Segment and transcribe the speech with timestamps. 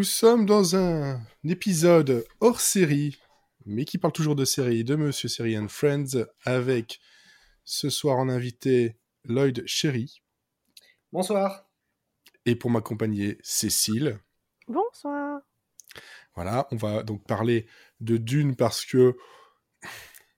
[0.00, 3.18] Nous sommes dans un épisode hors série,
[3.66, 7.00] mais qui parle toujours de série, de Monsieur Série and Friends, avec
[7.64, 10.22] ce soir en invité Lloyd Sherry.
[11.12, 11.68] Bonsoir.
[12.46, 14.18] Et pour m'accompagner, Cécile.
[14.66, 15.42] Bonsoir.
[16.34, 17.66] Voilà, on va donc parler
[18.00, 19.18] de Dune parce que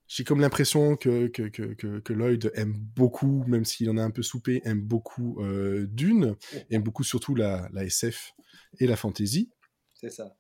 [0.09, 4.10] j'ai comme l'impression que, que, que, que, Lloyd aime beaucoup, même s'il en a un
[4.10, 6.35] peu soupé, aime beaucoup euh, Dune,
[6.71, 8.35] aime beaucoup surtout la, la SF
[8.79, 9.51] et la fantasy.
[9.95, 10.37] C'est ça.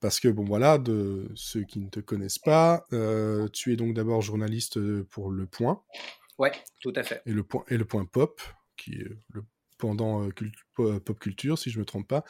[0.00, 3.94] Parce que, bon, voilà, de ceux qui ne te connaissent pas, euh, tu es donc
[3.94, 5.82] d'abord journaliste euh, pour Le Point.
[6.38, 7.22] Ouais, tout à fait.
[7.26, 8.40] Et Le Point, et le point Pop,
[8.76, 9.44] qui est le
[9.76, 10.28] pendant
[10.74, 12.24] pop culture, si je ne me trompe pas.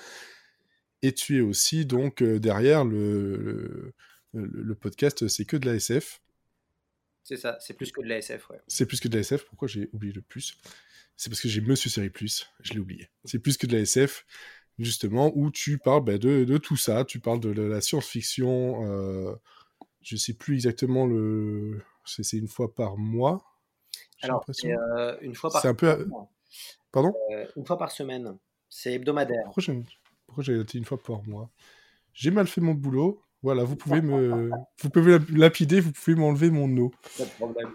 [1.03, 3.93] Et tu es aussi donc derrière le,
[4.33, 6.21] le, le podcast C'est que de la SF.
[7.25, 8.61] C'est ça, c'est plus que de la SF, ouais.
[8.69, 9.45] C'est plus que de la SF.
[9.45, 10.57] Pourquoi j'ai oublié le plus?
[11.17, 13.11] C'est parce que j'ai Monsieur Série Plus, je l'ai oublié.
[13.25, 14.25] C'est plus que de la SF,
[14.81, 17.05] justement, où tu parles bah, de, de, tout ça.
[17.05, 18.85] Tu parles de la, science-fiction.
[18.85, 19.35] Euh,
[20.03, 21.83] je sais plus exactement le.
[22.05, 23.45] C'est une fois par mois.
[24.23, 25.63] Alors, euh, une fois par.
[25.63, 26.09] C'est un peu.
[26.93, 27.15] Pardon?
[27.33, 28.37] Euh, Une fois par semaine.
[28.69, 29.45] C'est hebdomadaire.
[29.45, 29.63] Pourquoi
[30.43, 31.51] j'ai une fois par mois?
[32.13, 33.23] J'ai mal fait mon boulot.
[33.43, 34.51] Voilà, vous pouvez me,
[34.81, 36.91] vous pouvez lapider, vous pouvez m'enlever mon eau.
[37.17, 37.73] Pas de problème.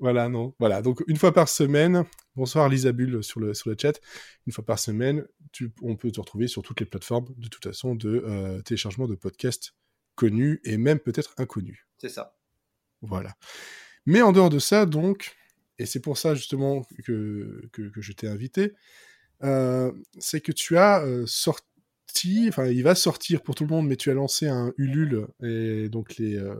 [0.00, 0.54] Voilà, non.
[0.58, 2.04] Voilà, donc une fois par semaine.
[2.34, 4.00] Bonsoir Lisabule sur le, sur le chat.
[4.46, 7.64] Une fois par semaine, tu, on peut te retrouver sur toutes les plateformes, de toute
[7.64, 9.74] façon, de euh, téléchargement de podcasts
[10.14, 11.86] connus et même peut-être inconnus.
[11.98, 12.36] C'est ça.
[13.02, 13.34] Voilà.
[14.06, 15.36] Mais en dehors de ça, donc,
[15.78, 18.72] et c'est pour ça justement que, que, que je t'ai invité,
[19.42, 21.64] euh, c'est que tu as euh, sorti
[22.48, 25.88] enfin, il va sortir pour tout le monde, mais tu as lancé un Ulule, et
[25.88, 26.56] donc les, euh,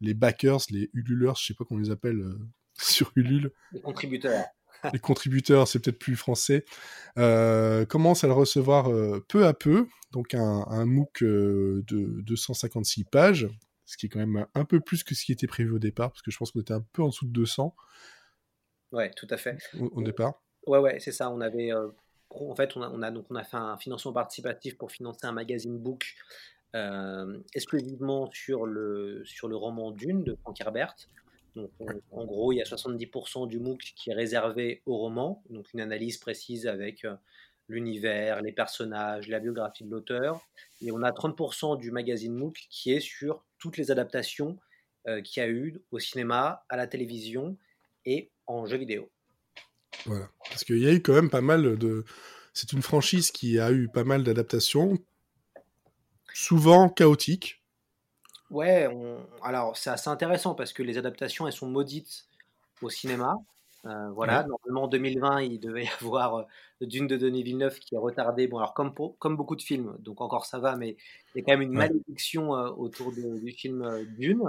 [0.00, 2.38] les backers, les Ululeurs, je sais pas comment on les appelle euh,
[2.90, 3.52] sur Ulule.
[3.72, 4.44] Les contributeurs.
[4.92, 6.64] les contributeurs, c'est peut-être plus français,
[7.18, 8.90] euh, commencent à le recevoir
[9.28, 11.82] peu à peu, donc un, un MOOC de
[12.22, 13.48] 256 pages,
[13.84, 16.10] ce qui est quand même un peu plus que ce qui était prévu au départ,
[16.12, 17.74] parce que je pense qu'on était un peu en dessous de 200.
[18.92, 19.58] Ouais, tout à fait.
[19.78, 20.42] Au, départ.
[20.66, 21.30] Ouais, ouais, c'est ça.
[21.30, 21.72] On avait
[22.30, 25.78] en fait, on a, donc on a fait un financement participatif pour financer un magazine
[25.78, 26.14] book
[26.76, 30.94] euh, exclusivement sur le, sur le roman Dune de Frank Herbert.
[31.56, 31.70] Donc,
[32.10, 35.80] en gros, il y a 70% du MOOC qui est réservé au roman, donc une
[35.80, 37.14] analyse précise avec euh,
[37.68, 40.40] l'univers, les personnages, la biographie de l'auteur.
[40.80, 44.58] Et on a 30% du magazine MOOC qui est sur toutes les adaptations
[45.08, 47.56] euh, qu'il y a eu au cinéma, à la télévision
[48.04, 49.10] et en jeux vidéo.
[50.06, 50.28] Voilà.
[50.48, 52.04] Parce qu'il y a eu quand même pas mal de.
[52.52, 54.98] C'est une franchise qui a eu pas mal d'adaptations,
[56.34, 57.59] souvent chaotiques.
[58.50, 58.88] Ouais,
[59.42, 62.26] alors c'est assez intéressant parce que les adaptations, elles sont maudites
[62.82, 63.36] au cinéma.
[63.86, 66.44] Euh, voilà, normalement en 2020, il devait y avoir euh,
[66.82, 68.46] Dune de Denis Villeneuve qui est retardé.
[68.46, 70.96] Bon, alors comme, comme beaucoup de films, donc encore ça va, mais
[71.34, 74.42] il y a quand même une malédiction euh, autour du film Dune.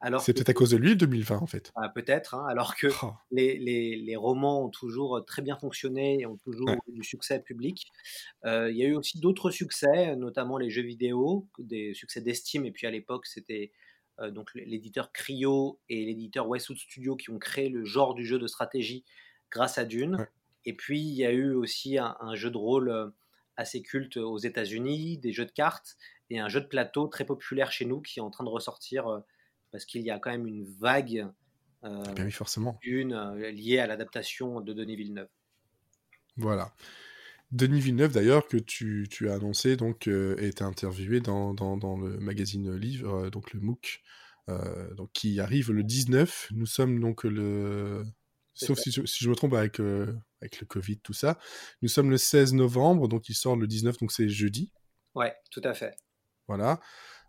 [0.00, 1.72] Alors c'est peut-être à cause de lui 2020 en fait.
[1.74, 3.12] Ah, peut-être, hein, alors que oh.
[3.32, 7.40] les, les, les, romans ont toujours très bien fonctionné et ont toujours eu du succès
[7.40, 7.90] public.
[8.44, 12.66] il y a eu aussi d'autres succès, notamment les jeux vidéo, des succès d'estime.
[12.66, 13.72] Et puis à l'époque, c'était
[14.30, 18.46] donc l'éditeur Cryo et l'éditeur Westwood Studio qui ont créé le genre du jeu de
[18.46, 19.04] stratégie
[19.50, 20.26] grâce à Dune.
[20.64, 23.08] Et puis il y a eu aussi un, jeu de rôle euh,
[23.56, 25.96] assez culte aux États-Unis, des jeux de cartes
[26.28, 29.06] et un jeu de plateau très populaire chez nous qui est en train de ressortir
[29.06, 29.20] euh,
[29.70, 31.28] parce qu'il y a quand même une vague
[31.84, 32.78] euh, ben forcément.
[32.82, 33.14] Dune
[33.50, 35.28] liée à l'adaptation de Denis Villeneuve.
[36.36, 36.72] Voilà.
[37.52, 41.96] Denis Villeneuve, d'ailleurs, que tu, tu, as annoncé, donc, euh, est interviewé dans, dans, dans,
[41.96, 44.02] le magazine Livre, euh, donc le MOOC,
[44.48, 46.48] euh, donc, qui arrive le 19.
[46.52, 48.04] Nous sommes donc le.
[48.54, 51.38] Sauf si, si, je me trompe avec, avec le Covid, tout ça.
[51.82, 54.72] Nous sommes le 16 novembre, donc il sort le 19, donc c'est jeudi.
[55.14, 55.94] Ouais, tout à fait.
[56.48, 56.80] Voilà.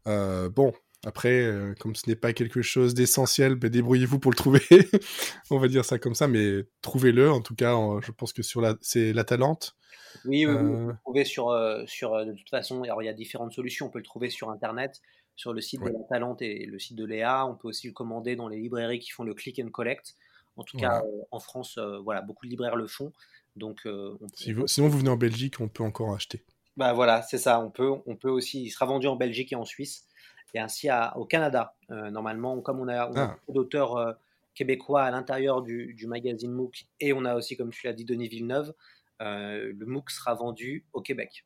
[0.05, 0.73] bon,
[1.05, 1.49] après,
[1.79, 4.61] comme ce n'est pas quelque chose d'essentiel, ben, débrouillez-vous pour le trouver.
[5.51, 7.31] On va dire ça comme ça, mais trouvez-le.
[7.31, 9.77] En tout cas, je pense que sur la, c'est la Talente.
[10.25, 13.53] Oui, le trouver sur, euh, sur, euh, de toute façon, alors il y a différentes
[13.53, 13.87] solutions.
[13.87, 15.01] On peut le trouver sur Internet,
[15.35, 17.45] sur le site de la Talente et le site de Léa.
[17.45, 20.15] On peut aussi le commander dans les librairies qui font le click and collect.
[20.55, 23.13] En tout cas, euh, en France, voilà, beaucoup de libraires le font.
[23.55, 23.87] Donc,
[24.33, 26.43] sinon, vous venez en Belgique, on peut encore acheter.
[26.77, 27.59] Bah voilà, c'est ça.
[27.59, 28.63] On peut, on peut aussi.
[28.63, 30.05] Il sera vendu en Belgique et en Suisse,
[30.53, 31.75] et ainsi à, au Canada.
[31.89, 33.37] normalement, comme on a, on ah.
[33.45, 34.17] beaucoup d'auteurs
[34.55, 38.05] québécois à l'intérieur du, du, magazine MOOC, et on a aussi, comme tu l'as dit,
[38.05, 38.73] Denis Villeneuve.
[39.21, 41.45] Euh, le MOOC sera vendu au Québec.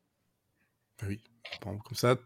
[1.02, 1.20] Oui,
[1.60, 2.16] comme ça,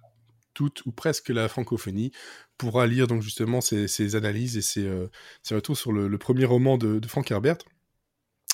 [0.55, 2.13] toute ou presque la francophonie
[2.59, 5.09] pourra lire donc justement ces, analyses et ces, euh,
[5.51, 7.59] retours sur le, premier roman de, Frank Herbert.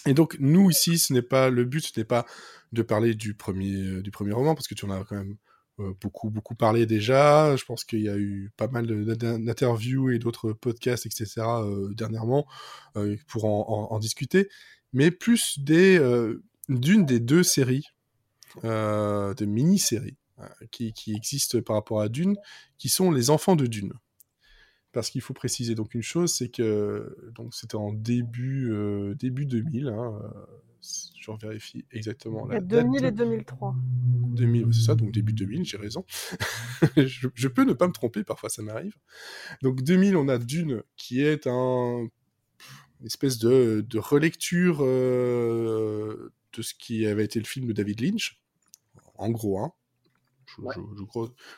[0.07, 2.27] Et donc nous ici, ce n'est pas le but, ce n'est pas
[2.73, 5.37] de parler du premier, euh, du premier roman parce que tu en as quand même
[5.79, 7.57] beaucoup, beaucoup parlé déjà.
[7.57, 11.43] Je pense qu'il y a eu pas mal d'interviews et d'autres podcasts, etc.
[11.97, 12.47] dernièrement
[13.27, 14.49] pour en, discuter.
[14.93, 16.01] Mais plus des
[16.69, 17.87] d'une des deux séries,
[18.63, 20.19] de mini-séries
[20.71, 22.37] qui, qui existent par rapport à Dune,
[22.79, 23.93] qui sont les enfants de Dune
[24.93, 28.71] parce qu'il faut préciser donc une chose, c'est que donc c'était en début
[29.19, 30.21] début 2000, hein,
[30.83, 33.75] je vérifie exactement la 2000 et 2003.
[34.35, 36.05] 2000, c'est ça, donc début 2000, j'ai raison.
[36.97, 38.97] je, peux ne pas me tromper, parfois ça m'arrive.
[39.63, 42.09] Donc 2000, on a Dune, qui est un
[43.01, 48.01] une espèce de, de relecture euh, de ce qui avait été le film de David
[48.01, 48.41] Lynch,
[49.17, 49.59] en gros.
[49.59, 49.73] Hein.
[50.47, 50.63] Je,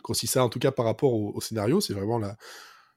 [0.02, 2.36] grossis ça, en tout cas par rapport au scénario, c'est vraiment la,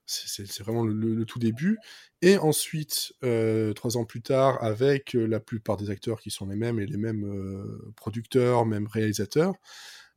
[0.07, 1.77] c'est vraiment le, tout début.
[2.21, 6.48] Et ensuite, euh, trois ans plus tard, avec euh, la plupart des acteurs qui sont
[6.48, 9.54] les mêmes et les mêmes euh, producteurs, même réalisateurs,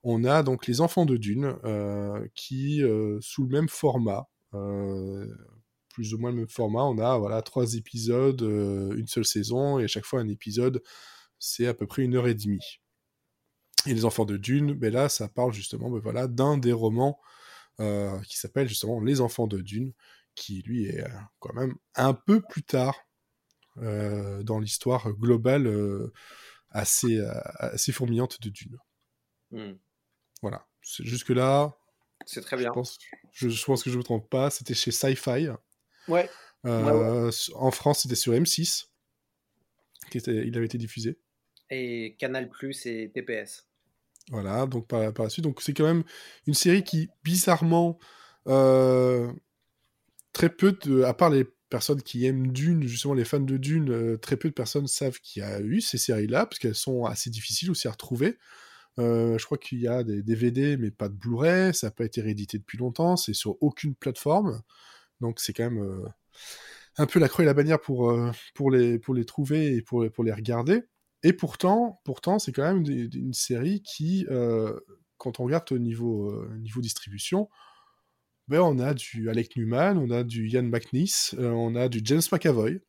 [0.03, 1.57] on a donc les Enfants de Dune,
[2.35, 2.83] qui,
[3.21, 4.31] sous le même format,
[5.93, 9.85] plus ou moins le même format, on a voilà trois épisodes, une seule saison, et
[9.85, 10.83] à chaque fois un épisode,
[11.39, 12.81] c'est à peu près une heure et demie.
[13.85, 17.21] Et les Enfants de Dune, ben là, ça parle justement ben voilà, d'un des romans
[17.81, 19.95] euh, qui s'appelle justement Les Enfants de Dune,
[20.35, 23.07] qui lui est euh, quand même un peu plus tard
[23.79, 25.73] euh, dans l'histoire globale
[26.71, 27.19] assez,
[27.59, 28.77] assez fourmillante de Dune.
[29.51, 29.73] Hmm.
[30.43, 30.67] Voilà.
[30.83, 31.75] Jusque-là.
[32.27, 32.69] C'est très bien.
[32.69, 32.99] Je pense,
[33.33, 34.51] je, pense, que je ne me trompe pas.
[34.51, 35.49] C'était chez Sci-Fi.
[36.07, 36.29] Ouais.
[36.65, 38.89] En France, c'était sur M6.
[40.11, 41.19] Qui était, il avait été diffusé.
[41.71, 43.70] Et Canal Plus et TPS.
[44.29, 45.45] Voilà, donc par, la suite.
[45.45, 46.05] Donc c'est quand même
[46.47, 47.99] une série qui, bizarrement,
[48.49, 49.33] euh,
[50.33, 51.03] très peu de.
[51.03, 54.49] À part les personnes qui aiment Dune, justement les fans de Dune, euh, très peu
[54.49, 57.89] de personnes savent qu'il y a eu ces séries-là, parce qu'elles sont assez difficiles aussi
[57.89, 58.39] à retrouver.
[58.99, 61.75] Euh, je crois qu'il y a des DVD, mais pas de Blu-ray.
[61.75, 63.17] Ça n'a pas été réédité depuis longtemps.
[63.17, 64.63] C'est sur aucune plateforme.
[65.21, 66.05] Donc c'est quand même
[66.99, 68.11] un peu la croix et la bannière pour,
[68.71, 70.83] les, trouver et pour les regarder.
[71.23, 74.79] Et pourtant, pourtant c'est quand même une, série qui, euh,
[75.19, 77.49] quand on regarde au niveau, euh, niveau distribution,
[78.49, 82.01] ben on a du Alec Newman, on a du Ian McNeice, euh, on a du
[82.05, 82.81] James McAvoy,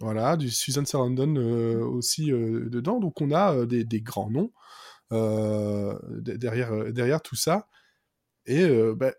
[0.00, 2.98] voilà, du Susan Sarandon aussi dedans.
[3.00, 4.52] Donc on a des, des, grands noms
[5.10, 7.68] derrière, derrière tout ça.
[8.46, 8.66] Et
[8.96, 9.12] ben,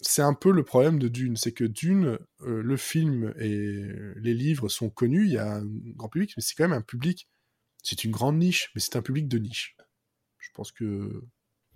[0.00, 3.86] c'est un peu le problème de Dune, c'est que Dune, le film et
[4.16, 5.64] les livres sont connus, il y a un
[5.94, 7.28] grand public, mais c'est quand même un public
[7.84, 9.76] c'est une grande niche, mais c'est un public de niche.
[10.38, 11.22] Je pense que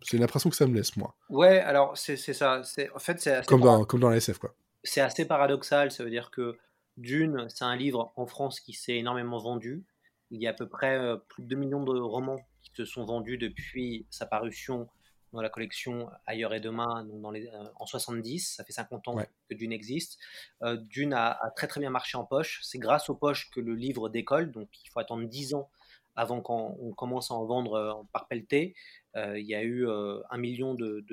[0.02, 1.14] c'est l'impression que ça me laisse, moi.
[1.28, 2.62] Ouais, alors c'est ça.
[2.94, 4.55] En fait, c'est comme, dans, comme dans la SF, quoi.
[4.82, 5.90] C'est assez paradoxal.
[5.90, 6.58] Ça veut dire que
[6.96, 9.84] Dune, c'est un livre en France qui s'est énormément vendu.
[10.31, 12.84] Il y a à peu près euh, plus de 2 millions de romans qui se
[12.84, 14.88] sont vendus depuis sa parution
[15.32, 18.55] dans la collection Ailleurs et Demain donc dans les, euh, en 70.
[18.56, 19.16] Ça fait 50 ans
[19.49, 20.19] que Dune existe.
[20.62, 22.60] Euh, Dune a, a, très très bien marché en poche.
[22.62, 24.53] C'est grâce aux poches que le livre décolle.
[24.53, 25.70] Donc il faut attendre 10 ans
[26.19, 28.75] avant qu'on commence à en vendre euh, par pelleté.
[29.17, 31.05] Euh, il y a eu euh, un million de,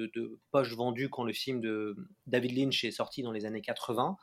[0.52, 1.96] poches vendues quand le film de
[2.26, 4.18] David Lynch est sorti dans les années 80.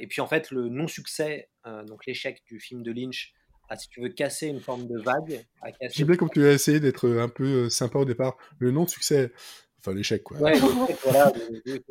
[0.00, 1.48] et puis en fait, le non-succès,
[1.86, 3.32] donc l'échec du film de Lynch,
[3.68, 5.46] a, si tu veux, casser une forme de vague.
[5.92, 8.36] J'aime bien comme tu as essayé d'être un peu sympa au départ.
[8.58, 9.32] Le non-succès,
[9.80, 10.38] enfin l'échec quoi.
[10.38, 10.58] Ouais,
[11.04, 11.32] voilà,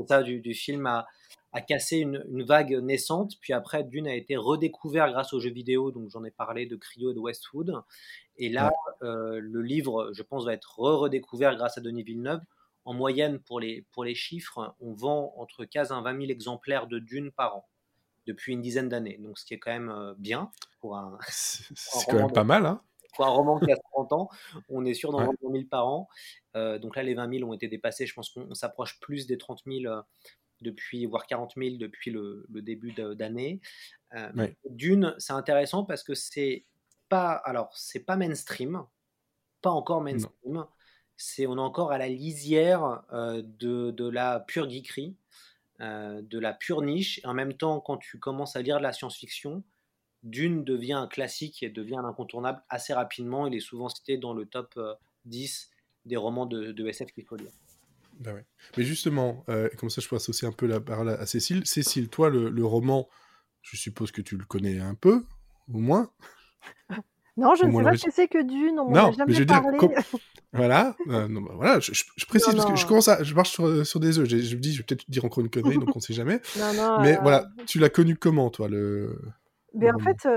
[0.08, 1.06] ça du, du film a,
[1.52, 3.34] a cassé une, vague naissante.
[3.42, 5.92] Puis après, Dune a été redécouvert grâce aux jeux vidéo.
[5.92, 7.74] Donc j'en ai parlé de Cryo et de Westwood.
[8.38, 12.42] Et là, euh, le livre, je pense, va être redécouvert grâce à Denis Villeneuve.
[12.86, 16.88] En moyenne, pour les, pour les chiffres, on vend entre 15 et 20 000 exemplaires
[16.88, 17.68] de Dune par an
[18.26, 19.18] depuis une dizaine d'années.
[19.20, 21.18] Donc ce qui est quand même euh, bien pour un.
[21.30, 22.82] C'est quand même pas mal, hein
[23.14, 24.30] pour un roman qui a 30 ans,
[24.70, 26.08] on est sûr d'en vendre 20 000 par an.
[26.56, 28.06] Euh, donc là, les 20 000 ont été dépassés.
[28.06, 29.94] Je pense qu'on s'approche plus des 30 000
[30.62, 33.62] depuis, voire 40 000 depuis le, début d'année.
[34.16, 36.66] Euh, D'une, c'est intéressant parce que c'est
[37.10, 38.84] pas, alors c'est pas mainstream,
[39.62, 40.66] pas encore mainstream.
[41.18, 45.18] C'est, on est encore à la lisière euh, de, de, la pure geekerie,
[45.82, 47.20] euh, de la pure niche.
[47.20, 49.64] Et en même temps, quand tu commences à lire de la science-fiction,
[50.24, 53.48] Dune devient un classique et devient un incontournable assez rapidement.
[53.48, 54.80] Il est souvent cité dans le top
[55.26, 55.70] 10
[56.06, 57.52] des romans de, de SF qu'il faut lire.
[58.20, 58.32] Bah
[58.78, 61.66] Mais justement, euh, comme ça je passe aussi un peu la parole à Cécile.
[61.66, 63.08] Cécile, toi, le, roman,
[63.62, 65.24] je suppose que tu le connais un peu,
[65.74, 66.12] au moins
[67.38, 69.78] Non, je ne sais pas ce que c'est que Dune, on m'en a jamais parlé.
[70.54, 74.20] voilà, euh, bah, voilà je, précise parce que je commence à, je marche sur, des
[74.20, 74.28] œufs.
[74.28, 76.42] Je, me dis, je vais peut-être dire encore une connerie, donc on ne sait jamais.
[77.02, 79.18] Mais euh, voilà, tu l'as connu comment, toi, le.
[79.74, 80.28] Ben, en fait,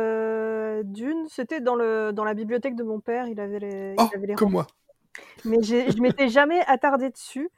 [0.84, 3.26] Dune, c'était dans, le, dans la bibliothèque de mon père.
[3.28, 4.66] Il avait les, oh, il avait les comme moi.
[5.44, 7.50] Mais je m'étais jamais attardée dessus.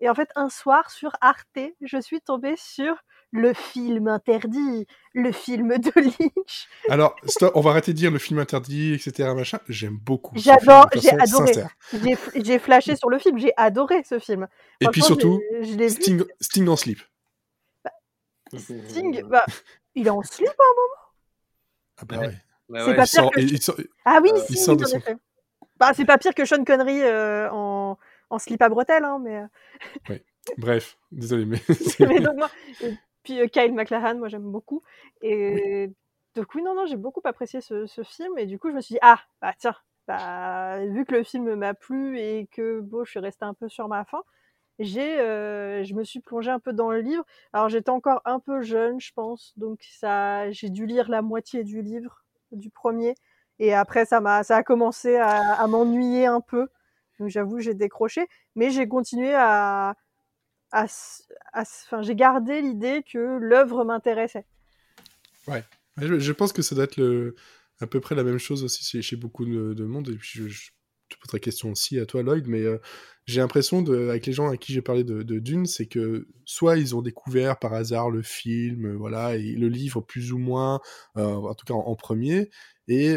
[0.00, 2.96] Et en fait, un soir, sur Arte, je suis tombée sur
[3.30, 6.68] le film interdit, le film de Lynch.
[6.88, 7.14] Alors,
[7.54, 9.32] on va arrêter de dire le film interdit, etc.
[9.34, 9.60] Machin.
[9.68, 10.36] J'aime beaucoup.
[10.36, 11.52] J'adore, j'ai adoré.
[12.34, 14.48] J'ai flashé sur le film, j'ai adoré ce film.
[14.80, 16.98] Et puis surtout, Sting, Sting, en slip.
[17.84, 17.92] Bah,
[18.58, 19.46] Sting, bah,
[19.94, 21.01] il est en slip à un moment.
[21.98, 22.34] Ah bah ouais.
[22.84, 23.82] c'est pas pire que...
[24.04, 24.76] Ah oui, euh, si, oui,
[25.78, 27.98] bah, c'est pas pire que Sean Connery euh, en...
[28.30, 29.38] en slip à bretelles, hein, mais...
[29.38, 29.46] Euh.
[30.08, 30.22] oui.
[30.58, 31.60] Bref, désolé, mais...
[32.00, 32.50] mais donc, moi,
[33.22, 34.82] puis euh, Kyle MacLachlan, moi j'aime beaucoup.
[35.20, 35.90] Et
[36.34, 38.38] du coup, non, non, j'ai beaucoup apprécié ce, film.
[38.38, 39.76] Et du coup, je me suis dit, ah, bah tiens,
[40.08, 43.68] bah, vu que le film m'a plu et que bon, je suis restée un peu
[43.68, 44.22] sur ma faim,
[44.84, 47.24] j'ai, euh, je me suis plongée un peu dans le livre.
[47.52, 51.64] Alors j'étais encore un peu jeune, je pense, donc ça, j'ai dû lire la moitié
[51.64, 53.14] du livre, du premier.
[53.58, 56.68] Et après, ça m'a, ça a commencé à, m'ennuyer un peu.
[57.18, 59.94] Donc j'avoue, j'ai décroché, mais j'ai continué à,
[60.72, 64.46] enfin, j'ai gardé l'idée que l'œuvre m'intéressait.
[65.46, 65.64] Ouais,
[65.98, 67.36] je, pense que ça doit être le,
[67.80, 70.08] à peu près la même chose aussi chez, beaucoup de, monde.
[70.08, 70.70] Et puis je,
[71.08, 72.78] te pose la question aussi à toi, Lloyd, mais euh,
[73.26, 76.96] j'ai l'impression, avec les gens à qui j'ai parlé de, Dune, c'est que soit ils
[76.96, 80.80] ont découvert par hasard le film, euh, voilà, et le livre plus ou moins,
[81.16, 82.50] euh, en tout cas en, premier,
[82.88, 83.16] et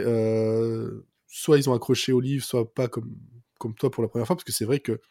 [1.27, 3.15] soit ils ont accroché au livre, soit pas comme,
[3.59, 5.01] comme toi pour la première fois, parce que c'est vrai que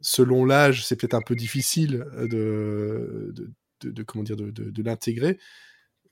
[0.00, 5.38] selon l'âge, c'est peut-être un peu difficile euh, de, de, comment dire, de, l'intégrer.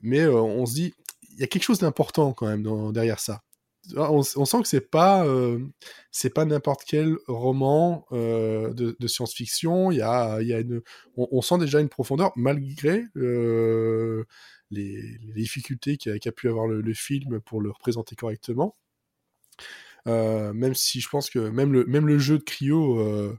[0.01, 0.93] Mais euh, on se dit,
[1.31, 3.43] il y a quelque chose d'important quand même derrière ça.
[3.95, 5.59] Ah, on, sent que c'est pas euh,
[6.11, 9.91] c'est pas n'importe quel roman de, science-fiction.
[9.91, 10.81] Il y a, y a une,
[11.15, 17.71] on, sent déjà une profondeur malgré les, difficultés qu'a pu avoir le, film pour le
[17.71, 18.75] représenter correctement.
[20.05, 23.37] même si je pense que même le, même le jeu de Cryo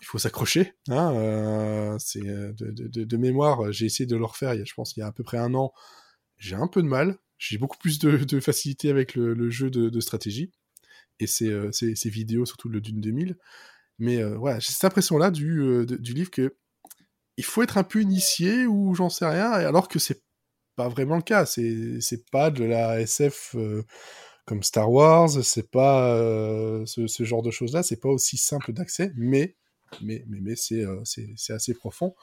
[0.00, 0.72] il faut s'accrocher.
[0.88, 4.54] Hein, euh, c'est euh, de, mémoire, j'ai essayé de le refaire.
[4.64, 5.72] Je pense il y a à peu près un an.
[6.38, 7.18] J'ai un peu de mal.
[7.44, 10.52] J'ai beaucoup plus de, facilité avec le, jeu de, stratégie
[11.18, 11.70] et ces, euh,
[12.04, 13.36] vidéos, surtout le Dune 2000.
[13.98, 16.56] Mais voilà, j'ai cette impression-là du, du livre que
[17.36, 20.22] il faut être un peu initié ou j'en sais rien, alors que c'est
[20.76, 21.46] pas vraiment le cas.
[21.46, 23.56] C'est pas de la SF
[24.44, 26.16] comme Star Wars, c'est pas
[26.86, 29.56] ce, ce, genre de choses-là, c'est pas aussi simple d'accès, mais
[30.00, 32.14] mais, mais, mais euh, c'est assez profond.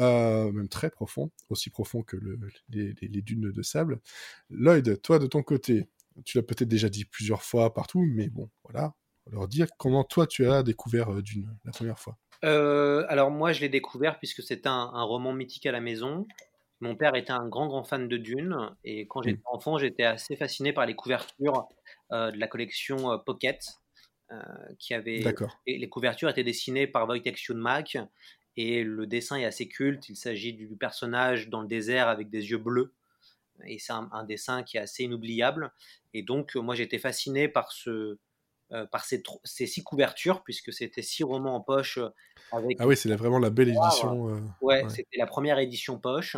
[0.00, 2.38] Euh, même très profond, aussi profond que le,
[2.70, 4.00] les, les, dunes de sable.
[4.48, 5.88] Lloyd, toi de ton côté,
[6.24, 8.94] tu l'as peut-être déjà dit plusieurs fois partout, mais bon, voilà,
[9.30, 12.16] leur dire comment toi tu as découvert euh, Dune la première fois.
[12.42, 16.26] alors moi je l'ai découvert puisque c'était un, un, roman mythique à la maison.
[16.80, 19.54] Mon père était un grand grand fan de Dune et quand j'étais mmh.
[19.54, 21.68] enfant j'étais assez fasciné par les couvertures
[22.10, 23.60] de la collection Pocket
[24.32, 24.38] euh,
[24.78, 25.24] qui avait.
[25.66, 27.98] Et les couvertures étaient dessinées par Wojtek Schunmak
[28.56, 30.08] et le dessin est assez culte.
[30.08, 32.92] Il s'agit du personnage dans le désert avec des yeux bleus.
[33.66, 35.72] Et c'est un, dessin qui est assez inoubliable.
[36.14, 38.18] Et donc, moi, j'étais fasciné par, ce,
[38.72, 41.98] euh, par ces, ces, six couvertures, puisque c'était six romans en poche.
[42.52, 44.34] Avec ah oui, c'est vraiment la belle édition.
[44.34, 46.36] Euh, ouais, c'était la première édition poche.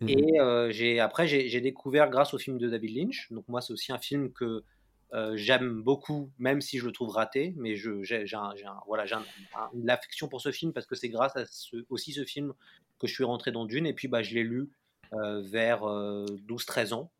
[0.00, 0.38] Mmh et
[0.70, 3.32] j'ai après, j'ai découvert grâce au film de David Lynch.
[3.32, 4.64] Donc, moi, c'est aussi un film que
[5.14, 8.24] euh, j'aime beaucoup, même si je le trouve raté, mais j'ai
[8.86, 9.04] voilà,
[9.72, 11.44] l'affection pour ce film parce que c'est grâce à
[11.88, 12.52] aussi ce film
[12.98, 13.86] que je suis rentré dans Dune.
[13.86, 14.70] Et puis, bah, je l'ai lu
[15.12, 17.12] euh, vers 12-13 euh, ans.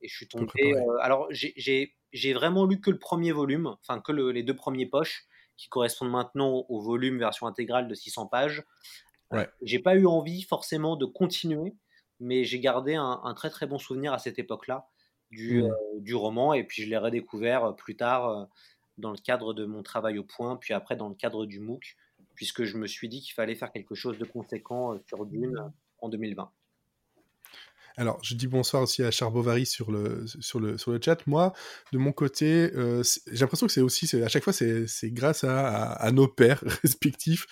[0.00, 0.74] et je suis tombé.
[1.00, 5.26] alors, j'ai vraiment lu que le premier volume, enfin, que les deux premiers poches
[5.56, 8.62] qui correspondent maintenant au volume version intégrale de 600 pages.
[9.32, 9.48] Ouais.
[9.60, 11.74] j'ai pas eu envie forcément de continuer,
[12.20, 14.86] mais j'ai gardé un, un, très très bon souvenir à cette époque-là.
[15.32, 15.64] Mmh.
[15.64, 16.54] Euh, du, roman.
[16.54, 18.44] Et puis je l'ai redécouvert euh, plus tard euh,
[18.98, 21.96] dans le cadre de mon travail au point, puis après dans le cadre du MOOC,
[22.34, 26.08] puisque je me suis dit qu'il fallait faire quelque chose de conséquent sur Dune en
[26.08, 26.50] 2020.
[27.98, 31.26] Alors, je dis bonsoir aussi à Charbovary sur le, sur le, sur le chat.
[31.26, 31.54] Moi,
[31.92, 36.12] de mon côté, j'ai l'impression que c'est aussi, à chaque fois, c'est grâce à, à,
[36.12, 37.46] nos pères respectifs.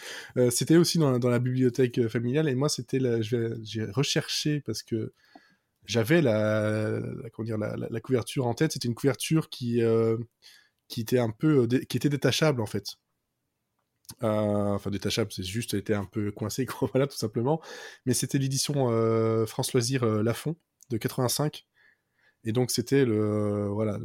[0.50, 5.14] c'était aussi dans, dans, la bibliothèque familiale, et moi, c'était j'ai recherché parce que
[5.84, 8.72] j'avais la, la, couverture en tête.
[8.72, 10.16] C'était une couverture qui, euh,
[10.88, 12.96] qui était un peu, euh, qui était détachable en fait.
[14.22, 17.60] Euh, enfin détachable, c'est juste, elle était un peu coincée, voilà, tout simplement.
[18.06, 18.88] Mais c'était l'édition
[19.46, 20.56] France Loisir Lafont
[20.90, 21.66] de 85.
[22.44, 23.98] Et donc c'était le, voilà,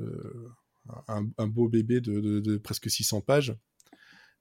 [1.08, 3.56] un, beau bébé de, presque 600 pages.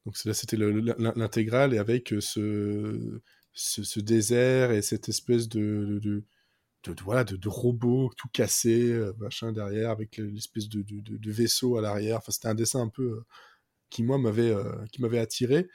[0.07, 3.21] Donc là, c'était l'intégrale et avec ce,
[3.53, 6.25] ce, désert et cette espèce de,
[7.05, 12.19] voilà, de, de, robots tout cassés, machin derrière, avec l'espèce de, de, vaisseau à l'arrière.
[12.19, 13.23] Enfin, c'était un dessin un peu
[13.91, 14.55] qui, moi, m'avait
[14.93, 15.69] qui m'avait attiré.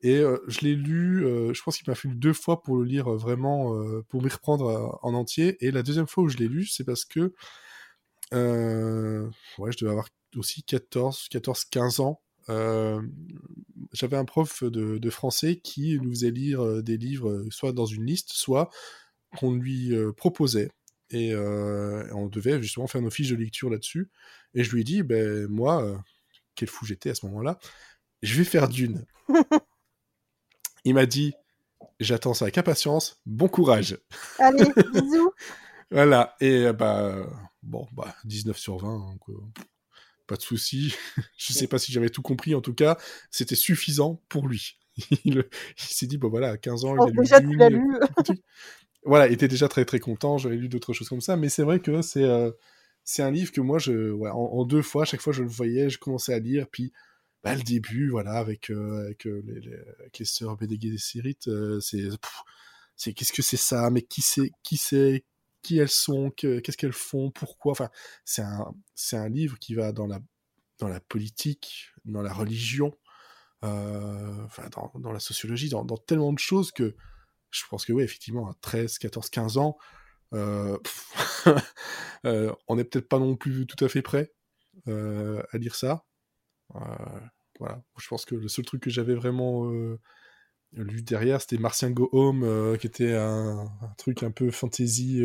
[0.00, 3.74] Et je l'ai lu, je pense qu'il m'a fallu deux fois pour le lire vraiment,
[4.08, 5.56] pour m'y reprendre en entier.
[5.64, 7.32] Et la deuxième fois où je l'ai lu, c'est parce que
[8.32, 12.20] ouais, je devais avoir aussi 14, 14, 15 ans.
[13.92, 18.04] J'avais un prof de, de, français qui nous faisait lire des livres, soit dans une
[18.04, 18.70] liste, soit
[19.36, 20.70] qu'on lui proposait.
[21.10, 24.10] Et on devait justement faire nos fiches de lecture là-dessus.
[24.54, 26.02] Et je lui ai dit, ben moi,
[26.54, 27.58] quel fou j'étais à ce moment-là,
[28.22, 29.04] je vais faire d'une.
[30.84, 31.34] Il m'a dit
[32.00, 33.98] J'attends ça avec impatience, bon courage.
[34.38, 35.32] Allez, bisous.
[35.90, 37.26] voilà, et bah,
[37.62, 39.34] bon, bah, 19 sur 20, donc, euh,
[40.26, 40.94] pas de souci.
[41.36, 42.98] Je sais pas si j'avais tout compris, en tout cas,
[43.30, 44.78] c'était suffisant pour lui.
[45.24, 45.44] il,
[45.76, 47.56] s'est dit Bon, voilà, à 15 ans, il a lu.
[47.56, 48.00] Déjà, lu.
[49.04, 51.62] Voilà, il était déjà très très content, j'avais lu d'autres choses comme ça, mais c'est
[51.62, 52.24] vrai que c'est.
[52.24, 52.50] Euh,
[53.18, 56.34] un livre que moi, je, en, deux fois, chaque fois je le voyais, je commençais
[56.34, 56.92] à lire, puis
[57.42, 61.80] bah, le début, voilà, avec, euh, avec, euh, les, les, avec, sœurs des Sirites, euh,
[61.80, 62.08] c'est,
[62.96, 65.24] c'est qu'est-ce que c'est ça, mais qui c'est, qui c'est,
[65.62, 67.90] qui elles sont, qu'est-ce qu'elles font, pourquoi, enfin,
[68.24, 70.20] c'est un, c'est un livre qui va dans la,
[70.78, 72.94] dans la politique, dans la religion,
[73.62, 76.94] dans, dans, la sociologie, dans, dans, tellement de choses que
[77.50, 79.78] je pense que oui, effectivement, à 13, 14, 15 ans,
[80.34, 80.78] euh,
[82.24, 84.32] on n'est peut-être pas non plus tout à fait prêt
[84.88, 86.04] euh, à lire ça.
[86.74, 86.80] Euh,
[87.58, 87.82] voilà.
[87.98, 89.98] Je pense que le seul truc que j'avais vraiment euh,
[90.72, 95.22] lu derrière, c'était Martien Go Home, euh, qui était un, truc un peu fantasy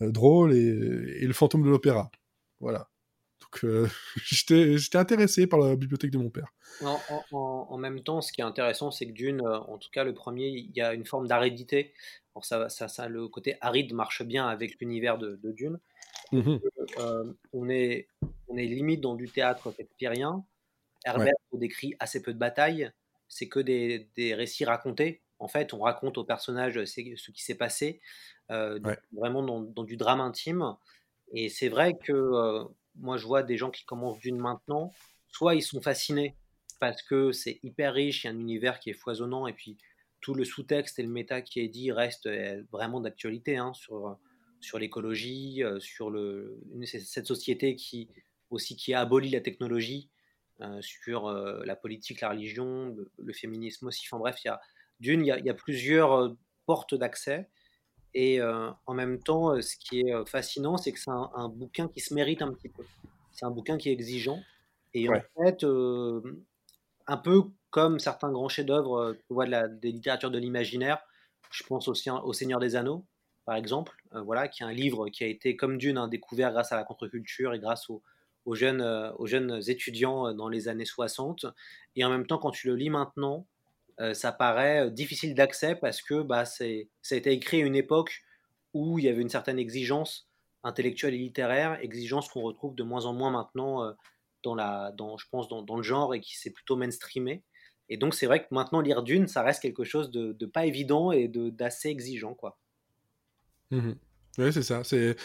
[0.00, 2.10] drôle, et, le fantôme de l'opéra.
[2.60, 2.88] Voilà.
[3.40, 3.64] Donc
[4.16, 6.52] j'étais intéressé par la bibliothèque de mon père.
[7.32, 10.48] En, même temps, ce qui est intéressant, c'est que d'une, en tout cas le premier,
[10.48, 11.92] il y a une forme d'aridité.
[12.42, 15.78] Ça, ça, ça, le côté aride marche bien avec l'univers de, de, Dune.
[16.32, 16.56] Mmh
[17.52, 18.08] on, est,
[18.48, 20.44] on est limite dans du théâtre shakespearien.
[21.04, 22.90] Herbert décrit assez peu de batailles,
[23.28, 25.22] c'est que des, des, récits racontés.
[25.38, 27.00] En fait, on raconte aux personnages ce
[27.30, 28.00] qui s'est passé,
[28.50, 28.78] euh,
[29.12, 30.76] vraiment dans, dans, du drame intime.
[31.32, 32.64] Et c'est vrai que euh,
[33.00, 34.92] moi, je vois des gens qui commencent d'une maintenant,
[35.28, 36.36] soit ils sont fascinés
[36.78, 39.76] parce que c'est hyper riche, il y a un univers qui est foisonnant, et puis
[40.20, 44.18] tout le sous-texte et le méta qui est dit reste euh, vraiment d'actualité hein, sur,
[44.60, 48.08] sur l'écologie, sur le, cette société qui
[48.50, 50.10] aussi qui a aboli la technologie,
[50.60, 54.06] euh, sur euh, la politique, la religion, le, féminisme aussi.
[54.06, 54.60] Enfin bref, il y a
[54.98, 56.36] d'une, il, y a plusieurs euh,
[56.66, 57.48] portes d'accès.
[58.14, 62.12] Et en même temps, ce qui est fascinant, c'est que c'est un, bouquin qui se
[62.14, 62.84] mérite un petit peu.
[63.32, 64.40] C'est un bouquin qui est exigeant.
[64.94, 65.64] Et en fait,
[67.06, 70.98] un peu comme certains grands chefs-d'œuvre de la, des littératures de l'imaginaire,
[71.52, 73.04] je pense aussi au Seigneur des Anneaux,
[73.44, 76.72] par exemple, voilà, qui est un livre qui a été comme d'une un découvert grâce
[76.72, 78.02] à la contre-culture et grâce au,
[78.44, 81.46] aux jeunes, euh, aux jeunes étudiants euh, dans les années 60.
[81.96, 83.49] Et en même temps, quand tu le lis maintenant, euh,
[84.14, 88.22] ça paraît difficile d'accès parce que bah, ça a été écrit à une époque
[88.72, 90.30] où il y avait une certaine exigence
[90.62, 93.94] intellectuelle et littéraire, exigence qu'on retrouve de moins en moins maintenant
[94.42, 97.42] dans la, dans, je pense, dans, dans le genre et qui s'est plutôt mainstreamé.
[97.88, 100.64] Et donc c'est vrai que maintenant lire Dune, ça reste quelque chose de, de pas
[100.64, 102.58] évident et d'assez exigeant, quoi.
[103.70, 103.92] Mmh
[104.38, 104.82] oui, c'est ça.
[104.84, 105.16] C'est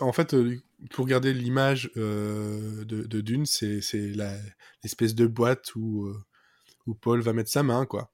[0.00, 3.80] en fait euh, pour garder l'image euh, de, de, Dune, c'est
[4.82, 6.24] l'espèce de boîte où euh,
[6.86, 8.12] où Paul va mettre sa main, quoi.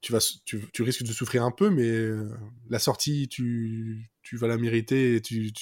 [0.00, 2.08] Tu vas, tu, tu risques de souffrir un peu, mais
[2.70, 5.52] la sortie, tu, tu vas la mériter et tu,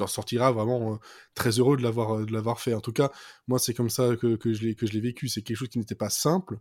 [0.00, 0.98] en sortiras vraiment
[1.34, 2.74] très heureux de l'avoir de l'avoir fait.
[2.74, 3.10] En tout cas,
[3.46, 5.28] moi, c'est comme ça que, que je l'ai que je l'ai vécu.
[5.28, 6.58] C'est quelque chose qui n'était pas simple,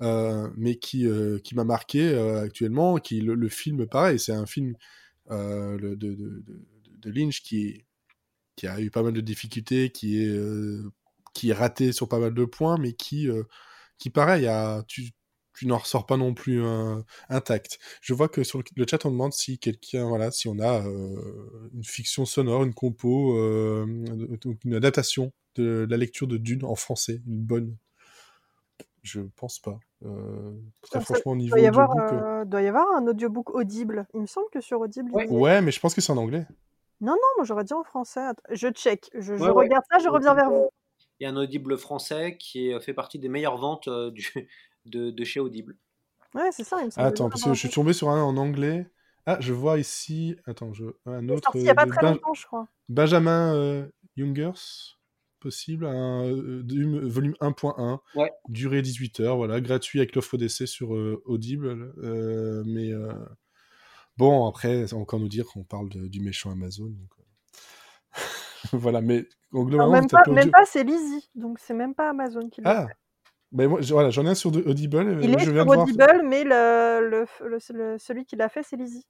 [0.00, 1.08] mais qui
[1.42, 2.98] qui m'a marqué actuellement.
[2.98, 4.76] Qui le, film, pareil, c'est un film
[5.30, 6.44] euh, de, de,
[6.98, 7.84] de, Lynch qui,
[8.56, 10.92] qui a eu pas mal de difficultés, qui est, euh,
[11.32, 13.44] qui est raté sur pas mal de points, mais qui, euh,
[13.98, 15.10] qui pareil, a, tu,
[15.56, 16.62] tu n'en ressors pas non plus
[17.28, 17.78] intact.
[18.00, 21.84] Je vois que sur le, chat, on demande si quelqu'un, voilà, si on a une
[21.84, 27.76] fiction sonore, une compo, une adaptation de la lecture de Dune en français, une bonne.
[29.02, 29.78] Je pense pas.
[30.04, 30.52] Euh,
[30.82, 34.06] très franchement, au niveau doit y, avoir, euh, doit y avoir un audiobook audible.
[34.14, 35.10] Il me semble que sur Audible.
[35.12, 36.46] Ouais, mais je pense que c'est en anglais.
[37.00, 38.20] Non, non, moi j'aurais dit en français.
[38.50, 39.10] Je check.
[39.14, 40.70] Je, regarde ça, je reviens vers vous.
[41.18, 44.28] Il y a un Audible français qui fait partie des meilleures ventes euh, du,
[44.86, 45.76] de, de, chez Audible.
[46.34, 47.06] Ouais, c'est ça, il me semble.
[47.06, 48.90] Attends, parce que je suis tombé sur un en anglais.
[49.26, 50.36] Ah, je vois ici.
[50.46, 50.84] Attends, je...
[51.06, 51.50] un autre.
[51.54, 52.68] il n'y a pas très longtemps, je crois.
[52.88, 54.96] Benjamin Youngers
[55.44, 56.62] possible, un euh,
[57.06, 58.00] volume 1.1,
[58.48, 61.92] durée 18 heures, voilà, gratuit avec l'offre d'essai sur euh, Audible.
[62.02, 62.90] Euh, mais
[64.16, 66.92] Bon, après, encore nous dire qu'on parle du méchant Amazon.
[68.78, 72.60] voilà, mais globalement, même, pas, même pas, c'est Lizzie, donc c'est même pas Amazon qui
[72.60, 72.88] l'a ah.
[73.52, 75.20] Mais moi, voilà, j'en ai un sur Audible.
[75.22, 79.06] Il est je sur Audible, mais le, le, celui qui l'a fait, c'est Lizzie.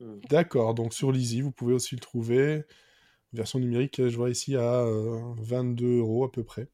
[0.00, 0.18] Hmm.
[0.28, 2.64] D'accord, donc sur Lizzie, vous pouvez aussi le trouver.
[3.32, 4.84] Version numérique, je vois ici à
[5.38, 6.68] 22 euh, euros à peu près.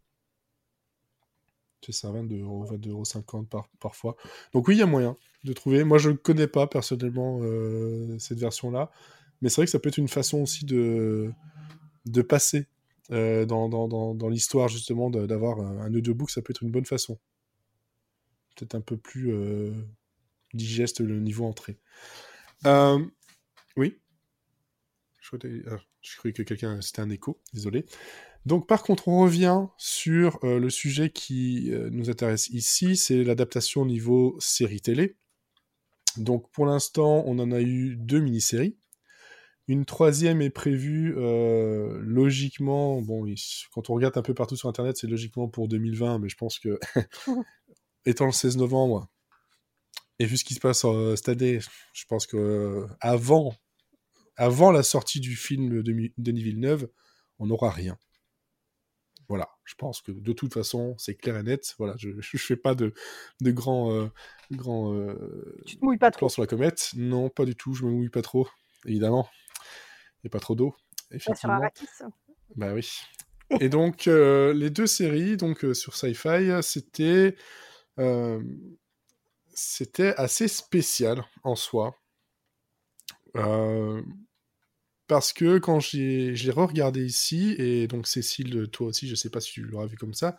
[1.85, 4.17] C'est ça, 22 euros, 22 euros 50 par, parfois.
[4.53, 5.85] Donc oui, il y a moyen de trouver.
[5.85, 8.91] Moi, je ne connais pas personnellement euh, cette version-là,
[9.41, 11.33] mais c'est vrai que ça peut être une façon aussi de,
[12.07, 12.67] de passer
[13.11, 17.19] euh, dans, dans, dans, l'histoire, justement, d'avoir un audiobook, ça peut être une bonne façon.
[18.57, 19.33] Peut-être un peu plus
[20.55, 21.79] digeste le niveau entrée.
[23.77, 23.99] oui
[25.21, 27.85] je, ah, je croyais que quelqu'un, c'était un écho, désolé.
[28.47, 33.23] Donc par contre, on revient sur euh, le sujet qui euh, nous intéresse ici, c'est
[33.23, 35.17] l'adaptation au niveau série télé.
[36.17, 38.77] Donc pour l'instant, on en a eu deux mini-séries.
[39.71, 43.25] Une troisième est prévue euh, logiquement, bon,
[43.71, 46.59] quand on regarde un peu partout sur Internet, c'est logiquement pour 2020, mais je pense
[46.59, 46.81] que,
[48.05, 49.09] étant le 16 novembre,
[50.19, 51.61] et vu ce qui se passe cette année,
[51.93, 53.55] je pense que avant,
[54.35, 56.89] avant la sortie du film de Denis Villeneuve,
[57.39, 57.97] on n'aura rien.
[59.31, 61.77] Voilà, je pense que de toute façon, c'est clair et net.
[61.79, 62.93] Voilà, je ne fais pas de,
[63.41, 63.93] de grands.
[63.93, 64.09] Euh,
[64.51, 66.29] grand, euh, tu te mouilles pas trop.
[66.29, 66.91] sur la comète.
[66.97, 68.49] Non, pas du tout, je me mouille pas trop,
[68.87, 69.29] évidemment.
[70.17, 70.75] Il n'y a pas trop d'eau,
[71.11, 71.61] effectivement.
[72.57, 72.91] Bah oui.
[73.61, 77.37] Et donc, euh, les deux séries donc sur Sci-Fi, c'était.
[79.53, 81.97] c'était assez spécial en soi.
[85.11, 89.51] Parce que quand j'ai re-regardé ici, et donc Cécile, toi aussi, je sais pas si
[89.51, 90.37] tu l'auras vu comme ça,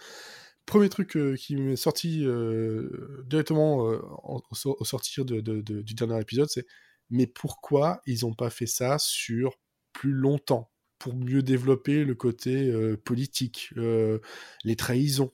[0.65, 6.47] premier truc euh, qui m'est sorti euh, directement euh, au, sortir de, du dernier épisode,
[6.49, 6.65] c'est
[7.11, 9.59] mais pourquoi ils n'ont pas fait ça sur
[9.93, 12.71] plus longtemps pour mieux développer le côté
[13.03, 15.31] politique, les trahisons,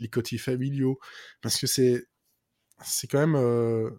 [0.00, 0.98] les côtés familiaux,
[1.40, 2.08] parce que c'est
[2.82, 3.92] c'est quand même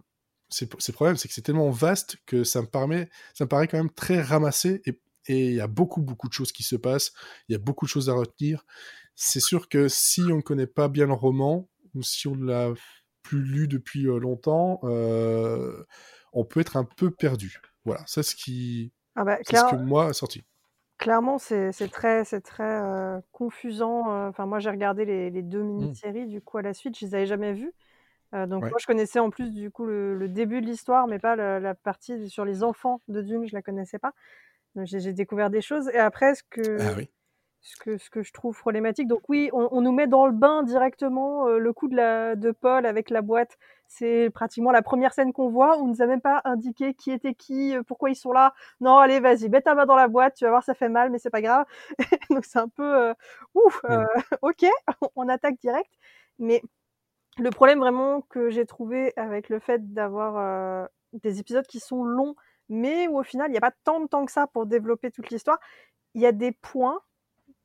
[0.49, 3.67] c'est le problème, c'est que c'est tellement vaste que ça me, permet, ça me paraît
[3.67, 7.13] quand même très ramassé et il y a beaucoup, beaucoup de choses qui se passent,
[7.47, 8.65] il y a beaucoup de choses à retenir.
[9.15, 12.45] C'est sûr que si on ne connaît pas bien le roman, ou si on ne
[12.45, 12.73] l'a
[13.21, 15.83] plus lu depuis euh, longtemps, euh,
[16.33, 17.61] on peut être un peu perdu.
[17.85, 18.91] Voilà, c'est ce qui.
[19.15, 20.43] Ah bah, ce que moi a sorti.
[20.97, 24.27] Clairement, c'est très, très euh, confusant.
[24.27, 25.67] Enfin, moi, j'ai regardé les, les deux mmh.
[25.67, 27.73] mini-séries, du coup, à la suite, je les avais jamais vues.
[28.33, 31.35] Euh, donc moi je connaissais en plus du coup le, début de l'histoire, mais pas
[31.35, 34.13] la, partie sur les enfants de Dune, je la connaissais pas.
[34.75, 35.89] J'ai découvert des choses.
[35.89, 37.01] Et après ce que, ah
[37.61, 40.63] ce que ce que je trouve problématique, donc oui, on, nous met dans le bain
[40.63, 43.57] directement euh, le coup de la de Paul avec la boîte.
[43.95, 45.77] C'est pratiquement la première scène qu'on voit.
[45.77, 48.53] On nous a même pas indiqué qui était qui, euh, pourquoi ils sont là.
[48.81, 51.11] Non, allez, vas-y, mets ta main dans la boîte, tu vas voir, ça fait mal,
[51.11, 51.65] mais c'est pas grave.
[52.31, 53.13] donc c'est un peu
[53.53, 53.81] ouf.
[54.41, 54.65] ok,
[55.15, 55.91] on attaque direct,
[56.39, 56.61] mais
[57.37, 62.03] le problème vraiment que j'ai trouvé avec le fait d'avoir euh, des épisodes qui sont
[62.03, 62.35] longs,
[62.69, 65.11] mais où au final il n'y a pas tant de temps que ça pour développer
[65.11, 65.59] toute l'histoire,
[66.13, 67.01] il y a des points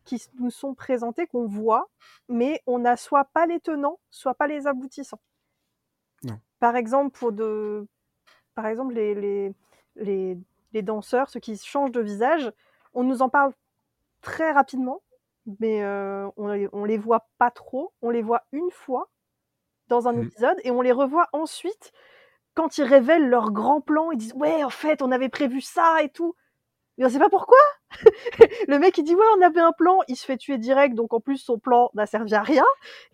[0.04, 1.90] qui nous sont présentés, qu'on voit,
[2.28, 5.20] mais on n'a soit pas les tenants, soit pas les aboutissants.
[6.60, 7.86] Par exemple, pour de...
[8.54, 9.54] Par exemple les, les,
[9.96, 10.38] les,
[10.72, 12.52] les danseurs, ceux qui changent de visage,
[12.92, 13.52] on nous en parle
[14.20, 15.02] très rapidement,
[15.60, 19.10] mais euh, on, on les voit pas trop, on les voit une fois,
[19.88, 20.22] dans un mmh.
[20.22, 21.92] épisode et on les revoit ensuite
[22.54, 24.10] quand ils révèlent leur grand plan.
[24.10, 26.34] Ils disent ouais en fait on avait prévu ça et tout.
[26.96, 27.58] Mais on sait pas pourquoi.
[28.68, 31.12] Le mec il dit ouais on avait un plan, il se fait tuer direct donc
[31.12, 32.64] en plus son plan n'a servi à rien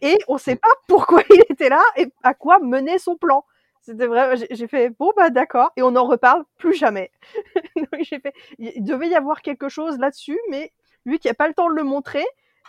[0.00, 0.58] et on sait mmh.
[0.58, 3.44] pas pourquoi il était là et à quoi menait son plan.
[3.80, 7.10] C'était vrai, j'ai fait bon bah d'accord et on en reparle plus jamais.
[8.00, 10.72] j'ai fait, il devait y avoir quelque chose là-dessus, mais
[11.04, 12.24] vu qu'il n'y a pas le temps de le montrer,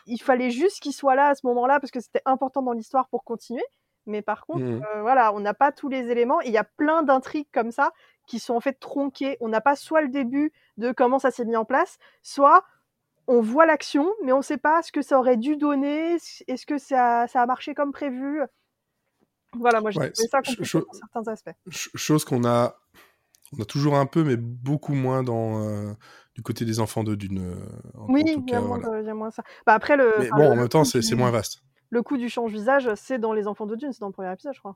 [0.08, 3.08] il fallait juste qu'il soit là à ce moment-là parce que c'était important dans l'histoire
[3.08, 3.64] pour continuer.
[4.08, 4.84] Mais par contre, mmh.
[4.94, 6.42] euh, voilà, on n'a pas tous les éléments.
[6.42, 7.92] Il y a plein d'intrigues comme ça
[8.26, 9.38] qui sont en fait tronquées.
[9.40, 12.64] On n'a pas soit le début de comment ça s'est mis en place, soit
[13.28, 16.18] on voit l'action, mais on ne sait pas ce que ça aurait dû donner.
[16.48, 18.42] Est-ce que ça, ça, a marché comme prévu
[19.58, 21.56] Voilà, moi j'ai trouvé ça compliqué certains aspects.
[21.70, 22.76] Chose qu'on a,
[23.58, 25.94] on a toujours un peu, mais beaucoup moins dans euh,
[26.36, 27.40] du côté des enfants de Dune.
[27.40, 29.44] Euh, oui, il y, a moins ça.
[29.66, 30.14] Bah, après le.
[30.20, 33.48] Mais bon, en même temps, c'est moins vaste le coup du change-visage, c'est dans Les
[33.48, 34.76] Enfants de Dune, c'est dans le premier épisode, je crois.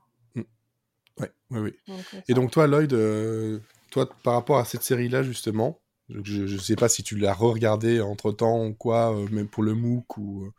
[1.20, 1.72] Ouais, oui, oui.
[1.88, 3.58] Euh, et donc, toi, Lloyd, euh,
[3.90, 8.00] toi, par rapport à cette série-là, justement, je ne sais pas si tu l'as re-regardé
[8.00, 10.52] entre-temps ou quoi, euh, même pour le MOOC ou,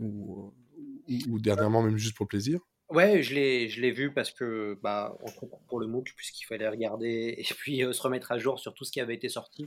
[0.00, 0.52] ou,
[1.38, 2.60] dernièrement, même juste pour le plaisir.
[2.90, 5.16] Ouais, je l'ai, je l'ai vu parce que, bah,
[5.68, 8.92] pour le MOOC, puisqu'il fallait regarder et puis se remettre à jour sur tout ce
[8.92, 9.66] qui avait été sorti.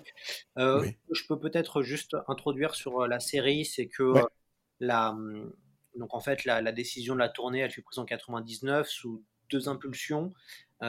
[0.56, 4.14] Je peux peut-être juste introduire sur la série, c'est que
[4.80, 5.52] la, mmh,
[5.98, 9.70] donc en fait, la, décision de la tournée, elle fut prise en 99 sous deux
[9.70, 10.34] impulsions.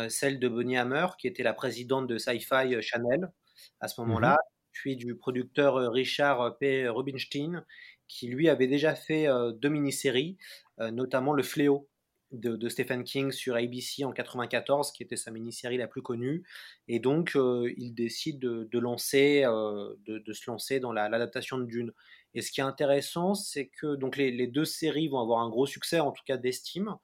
[0.08, 3.30] celle de Bonnie Hammer, qui était la présidente de Sci-Fi Channel
[3.80, 4.38] à ce mmh moment-là,
[4.72, 6.88] puis du producteur Richard P.
[6.88, 7.64] Rubinstein,
[8.06, 10.36] qui lui avait déjà fait deux mini-séries,
[10.78, 11.88] notamment Le Fléau
[12.32, 16.44] de, Stephen King sur ABC en 94, qui était sa mini-série la plus connue.
[16.86, 21.92] Et donc, il décide de, lancer, de, se lancer dans l'adaptation de Dune.
[22.34, 25.66] Et ce qui est intéressant, c'est que donc les, deux séries vont avoir un gros
[25.66, 26.96] succès, en tout cas d'estime.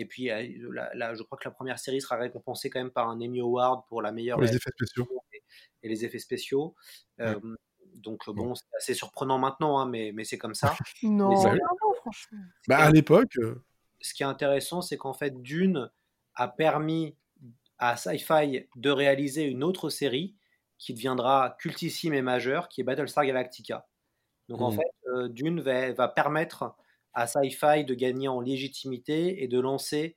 [0.00, 3.20] Et puis, là, je crois que la première série sera récompensée quand même par un
[3.20, 4.40] Emmy Award pour la meilleure.
[4.40, 5.06] les effets spéciaux.
[5.82, 6.74] Et, les effets spéciaux.
[7.94, 10.74] donc, bon, c'est assez surprenant maintenant, hein, mais, mais c'est comme ça.
[11.02, 12.38] non, non, franchement.
[12.66, 13.36] Bah, à l'époque.
[14.00, 15.90] Ce qui est intéressant, c'est qu'en fait, Dune
[16.34, 17.14] a permis
[17.78, 20.36] à Sci-Fi de réaliser une autre série
[20.78, 23.86] qui deviendra cultissime et majeure, qui est Battlestar Galactica.
[24.48, 24.76] Donc en mmh.
[24.76, 26.74] fait, euh, Dune va, permettre
[27.14, 30.16] à Sci-Fi de gagner en légitimité et de lancer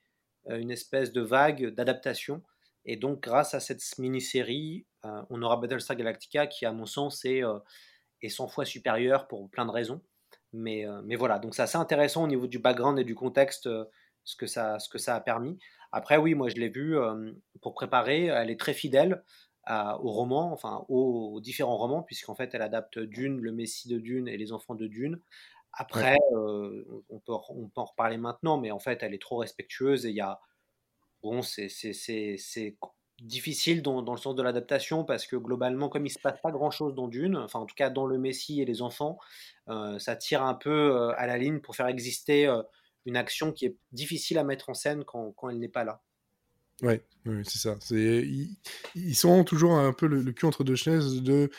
[0.49, 2.41] euh, une espèce de vague d'adaptation.
[2.86, 7.25] Et donc grâce à cette mini-série, euh, on aura Battlestar Galactica qui, à mon sens,
[7.25, 7.41] est,
[8.21, 10.01] est 100 fois supérieur pour plein de raisons.
[10.51, 13.67] Mais, mais voilà, donc c'est assez intéressant au niveau du background et du contexte,
[14.23, 15.58] ce, que ça, ce que ça a permis.
[15.91, 16.95] Après, oui, moi je l'ai vu
[17.60, 19.23] pour préparer, elle est très fidèle
[19.67, 24.38] au enfin aux, différents romans, puisqu'en fait elle adapte Dune, le Messie de Dune et
[24.38, 25.19] les enfants de Dune.
[25.73, 29.38] Après, euh, on, peut, on peut en reparler maintenant, mais en fait elle est trop
[29.38, 30.39] respectueuse et il y a.
[31.23, 31.69] Bon, c'est
[33.21, 36.51] difficile dans, dans, le sens de l'adaptation parce que globalement, comme il se passe pas
[36.51, 39.17] grand chose dans Dune, enfin en tout cas dans le Messie et les enfants,
[39.69, 42.53] euh, ça tire un peu à la ligne pour faire exister
[43.05, 46.01] une action qui est difficile à mettre en scène quand, quand elle n'est pas là.
[46.81, 47.01] Ouais,
[47.43, 47.77] c'est ça.
[47.79, 48.27] C'est
[48.95, 51.49] ils, sont toujours un peu le, cul entre deux chaises de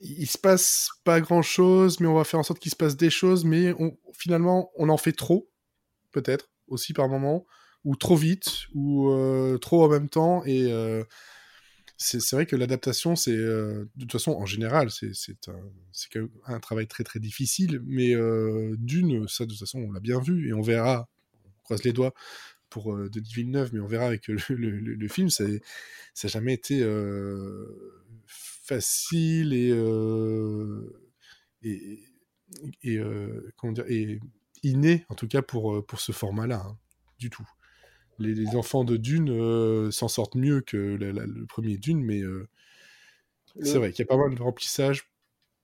[0.00, 2.96] il se passe pas grand chose, mais on va faire en sorte qu'il se passe
[2.96, 3.74] des choses, mais
[4.12, 5.50] finalement on en fait trop,
[6.10, 7.46] peut-être aussi par moment,
[7.84, 11.04] ou trop vite, ou euh, trop en même temps, et euh,
[11.98, 16.86] c'est vrai que l'adaptation, c'est euh, de toute façon en général, c'est un, un, travail
[16.86, 18.14] très très difficile, mais
[18.78, 21.08] d'une, ça de toute façon on l'a bien vu et on verra,
[21.44, 22.14] on croise les doigts
[22.70, 26.82] pour Denis Villeneuve, mais on verra avec le, film, ça n'a jamais été
[28.74, 31.12] facile et, euh,
[31.62, 31.98] et,
[32.82, 32.98] et
[33.56, 34.20] comment dire, et
[34.62, 36.78] inné, en tout cas pour, pour ce format-là, hein,
[37.18, 37.48] du tout.
[38.18, 42.20] Les, enfants de Dune s'en sortent mieux que le premier Dune, mais
[43.62, 45.10] c'est vrai qu'il y a pas mal de remplissage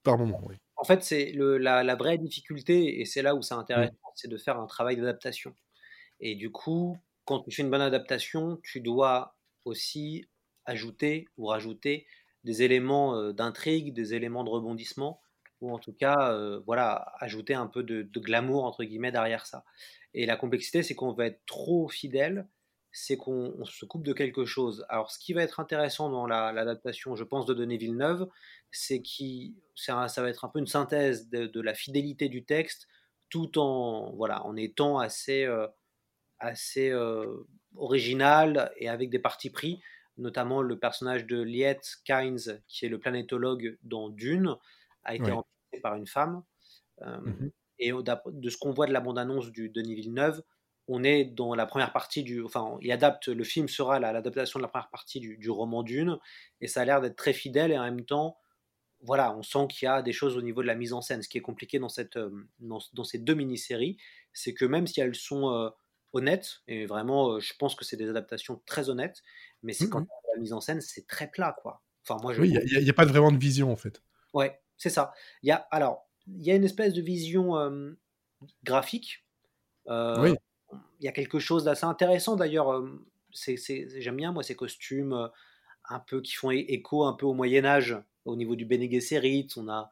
[0.02, 0.40] par moment.
[0.46, 0.56] Oui.
[0.76, 4.36] En fait, c'est la, la, vraie difficulté, et c'est là où c'est intéressant, c'est de
[4.36, 5.54] faire un travail d'adaptation.
[6.20, 10.26] Et du coup, quand tu fais une bonne adaptation, tu dois aussi
[10.64, 12.06] ajouter ou rajouter
[12.46, 15.20] des éléments d'intrigue, des éléments de rebondissement,
[15.60, 19.64] ou en tout cas, voilà, ajouter un peu de, glamour entre guillemets derrière ça.
[20.14, 22.46] Et la complexité, c'est qu'on va être trop fidèle,
[22.92, 24.86] c'est qu'on se coupe de quelque chose.
[24.88, 28.28] Alors, ce qui va être intéressant dans l'adaptation, je pense, de Denis Villeneuve,
[28.70, 32.86] c'est que ça, va être un peu une synthèse de, la fidélité du texte,
[33.28, 35.48] tout en voilà, en étant assez
[36.38, 36.94] assez
[37.74, 39.80] original et avec des partis pris,
[40.18, 44.56] notamment le personnage de Liette Kynes, qui est le planétologue dans Dune,
[45.04, 46.42] a été remplacé par une femme.
[47.02, 50.42] Euh, mmh et de ce qu'on voit de la bande-annonce du Denis Villeneuve,
[50.88, 52.42] on est dans la première partie du.
[52.42, 56.16] Enfin, il adapte, le film sera l'adaptation de la première partie du, roman Dune,
[56.62, 58.38] et ça a l'air d'être très fidèle, et en même temps,
[59.02, 61.20] voilà, on sent qu'il y a des choses au niveau de la mise en scène.
[61.20, 63.98] Ce qui est compliqué dans, cette, euh, dans, dans ces deux mini-séries,
[64.32, 65.70] c'est que même si elles sont
[66.16, 69.22] honnête et vraiment, euh, je pense que c'est des adaptations très honnêtes,
[69.66, 71.82] mais c'est quand mmh la mise en scène, c'est très plat, quoi.
[72.02, 74.02] Enfin, moi, je oui, il n'y a, pas vraiment de vision, en fait.
[74.34, 75.14] Ouais, c'est ça.
[75.42, 77.54] Il y a, alors, il y a une espèce de vision
[78.64, 79.24] graphique.
[79.88, 80.34] Euh, oui.
[81.00, 82.84] Il y a quelque chose d'assez intéressant, d'ailleurs.
[83.32, 85.30] j'aime bien, moi, ces costumes
[85.88, 89.48] un peu qui font écho un peu au Moyen-Âge, au niveau du Bene Gesserit.
[89.56, 89.90] On a...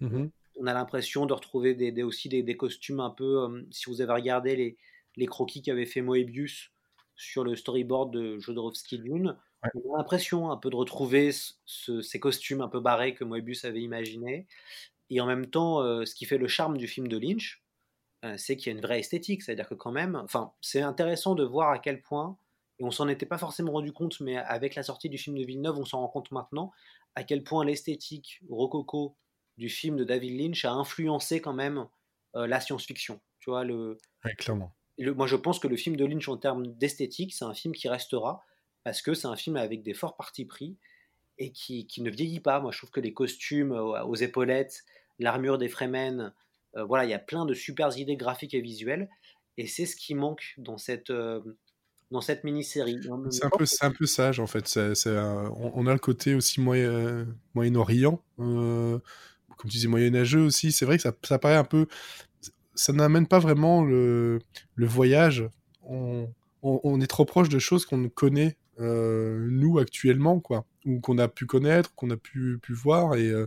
[0.00, 0.26] Mmh
[0.60, 4.12] on a l'impression de retrouver des, aussi des, des, costumes un peu, si vous avez
[4.12, 4.76] regardé les,
[5.14, 6.72] les croquis qu'avait fait Moebius
[7.18, 9.36] sur le storyboard de Jodorowsky Dune.
[9.74, 11.30] On a l'impression un peu de retrouver
[11.66, 14.46] ces costumes un peu barrés que Moebius avait imaginés.
[15.10, 17.62] Et en même temps, euh, ce qui fait le charme du film de Lynch,
[18.24, 19.42] euh, c'est qu'il y a une vraie esthétique.
[19.42, 22.38] C'est-à-dire que quand même, enfin, c'est intéressant de voir à quel point,
[22.78, 25.44] et on s'en était pas forcément rendu compte, mais avec la sortie du film de
[25.44, 26.70] Villeneuve, on s'en rend compte maintenant,
[27.16, 29.16] à quel point l'esthétique rococo
[29.56, 31.88] du film de David Lynch a influencé quand même
[32.36, 33.20] euh, la science-fiction.
[33.40, 33.98] Tu vois, le,
[34.36, 37.74] clairement moi, je pense que le film de Lynch, en termes d'esthétique, c'est un film
[37.74, 38.44] qui restera
[38.84, 40.76] parce que c'est un film avec des forts partis pris
[41.38, 42.60] et qui, qui, ne vieillit pas.
[42.60, 44.84] Moi, je trouve que les costumes aux épaulettes,
[45.18, 46.32] l'armure des Fremen,
[46.74, 49.08] voilà, il y a plein de super idées graphiques et visuelles.
[49.56, 51.12] Et c'est ce qui manque dans cette,
[52.10, 53.00] dans cette mini-série.
[53.30, 54.78] C'est un, peu, un peu sage, en fait.
[54.78, 58.98] on, a le côté aussi moyen, Moyen-Orient, euh,
[59.56, 60.72] comme tu disais, moyenâgeux aussi.
[60.72, 61.86] C'est vrai que ça, ça paraît un peu...
[62.78, 64.40] Ça n'amène pas vraiment le,
[64.76, 65.48] voyage.
[65.82, 66.28] On,
[67.00, 70.64] est trop proche de choses qu'on connaît, euh, nous, actuellement, quoi.
[70.84, 73.16] Ou qu'on a pu connaître, qu'on a pu, voir.
[73.16, 73.46] Et, euh,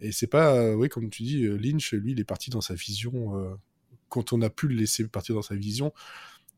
[0.00, 0.74] et c'est pas...
[0.74, 3.58] oui, comme tu dis, Lynch, lui, il est parti dans sa vision...
[4.08, 5.92] quand on a pu le laisser partir dans sa vision,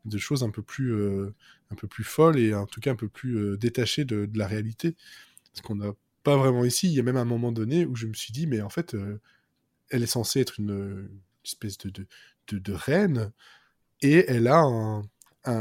[0.05, 1.35] de choses un peu plus, euh,
[1.71, 4.47] un peu plus folles et en tout cas un peu plus euh, détachées de, la
[4.47, 4.97] réalité.
[5.53, 5.93] Ce qu'on n'a
[6.23, 6.89] pas vraiment ici.
[6.89, 8.95] Il y a même un moment donné où je me suis dit, mais en fait,
[8.95, 9.21] euh,
[9.91, 11.09] elle est censée être une,
[11.45, 13.33] espèce de, de, de, reine
[14.03, 15.03] et elle a un,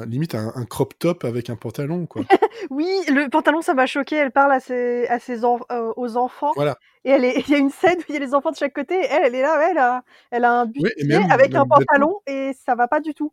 [0.05, 2.23] limite un, crop top avec un pantalon quoi.
[2.69, 4.15] oui, le pantalon ça m'a choqué.
[4.15, 6.51] Elle parle à ses, à ses aux enfants.
[6.55, 6.77] Voilà.
[7.05, 8.95] Et il y a une scène où il y a les enfants de chaque côté.
[9.09, 12.75] elle, elle est là, elle a, elle a un bustier avec un pantalon et ça
[12.75, 13.31] va pas du tout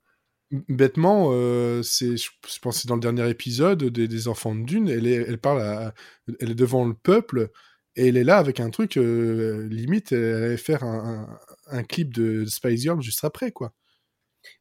[0.69, 2.31] bêtement, euh, c'est, je,
[2.61, 5.63] pense que c'est dans le dernier épisode des, enfants de Dune, elle, est, elle parle,
[5.63, 5.95] à,
[6.41, 7.51] elle est devant le peuple
[7.97, 12.13] et elle est là avec un truc euh, limite, elle allait faire un, un, clip
[12.13, 13.73] de Spice Girl juste après, quoi.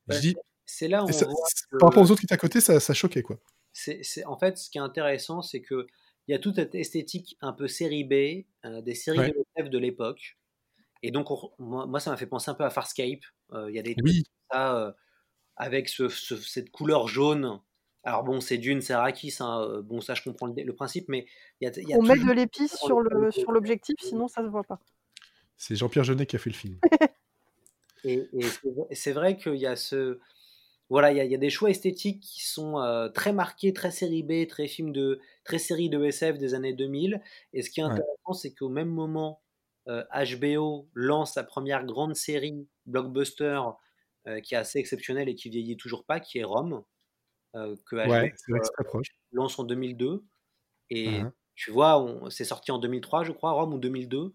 [0.07, 1.07] je dis, c'est là où
[1.79, 3.39] par rapport aux autres qui étaient à côté, ça, ça choquait, quoi.
[3.71, 5.87] C'est, en fait, ce qui est intéressant, c'est que
[6.27, 9.69] il y a toute cette esthétique un peu série B, euh, des séries de rêves
[9.69, 10.37] de l'époque.
[11.01, 11.27] Et donc,
[11.59, 13.23] moi, ça m'a fait penser un peu à Farscape.
[13.51, 14.23] Il y a des oui.
[14.49, 14.95] ça
[15.55, 17.59] avec cette couleur jaune.
[18.03, 21.25] Alors bon, c'est Dune, c'est Arrakis, hein, euh, bon ça je comprends le, principe, mais
[21.61, 24.63] il y a, On met de l'épice sur le sur l'objectif, sinon ça se voit
[24.63, 24.79] pas.
[25.55, 26.79] C'est Jean-Pierre Jeunet qui a fait le film.
[28.03, 28.27] et,
[28.91, 30.19] c'est vrai qu'il y a ce
[30.89, 34.45] voilà, il y, a, des choix esthétiques qui sont euh, très marqués, très série B,
[34.47, 37.19] très film de très série de SF des années 2000.
[37.53, 39.41] Et ce qui est intéressant, c'est qu'au même moment,
[39.87, 43.61] HBO euh, lance sa première grande série blockbuster
[44.27, 46.83] euh, qui est assez exceptionnel et qui vieillit toujours pas, qui est Rome,
[47.53, 48.33] que ouais,
[48.85, 49.07] proche.
[49.31, 50.23] lance en 2002.
[50.89, 51.21] Et
[51.55, 54.33] tu vois, c'est sorti en 2003, je crois, Rome ou 2002.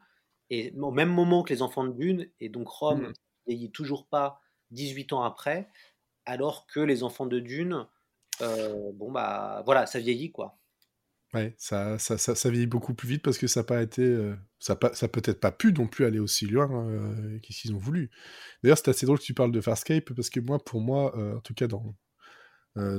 [0.51, 3.13] Et au même moment que les enfants de Dune, et donc Rome mmh.
[3.47, 5.69] vieillit toujours pas 18 ans après,
[6.25, 7.87] alors que les enfants de Dune,
[8.41, 10.59] euh, bon bah voilà, ça vieillit quoi.
[11.35, 14.01] Ouais, ça, ça, ça, vieillit beaucoup plus vite parce que ça n'a pas été.
[14.01, 18.11] Euh, ça, ça peut-être pas pu non plus aller aussi loin euh, qu'ils ont voulu.
[18.63, 21.37] D'ailleurs, c'est assez drôle que tu parles de Farscape parce que moi, pour moi, euh,
[21.37, 21.95] en tout cas dans,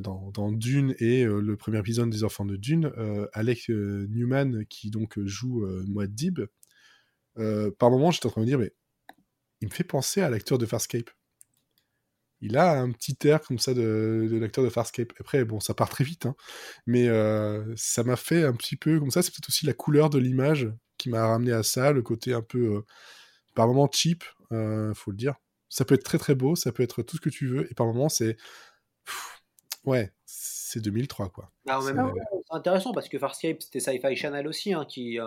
[0.01, 2.91] dans, dans, Dune et le premier épisode des Enfants de Dune,
[3.33, 6.41] Alec Newman, qui donc joue Muad'Dib,
[7.35, 8.73] par moment, j'étais en train de me dire, mais
[9.61, 11.09] il me fait penser à l'acteur de Farscape
[12.41, 15.13] il a un petit air comme ça de, l'acteur de Farscape.
[15.19, 16.35] Après, bon, ça part très vite, hein,
[16.85, 19.21] mais euh, ça m'a fait un petit peu comme ça.
[19.21, 22.41] C'est peut-être aussi la couleur de l'image qui m'a ramené à ça, le côté un
[22.41, 22.81] peu, euh,
[23.55, 25.35] par moments cheap, euh, faut le dire.
[25.69, 27.75] Ça peut être très très beau, ça peut être tout ce que tu veux, et
[27.75, 28.37] par moments c'est,
[29.85, 31.51] ouais, c'est 2003 quoi.
[31.67, 35.19] Ah, c'est intéressant parce que Farscape c'était Sci-Fi Channel aussi hein, qui,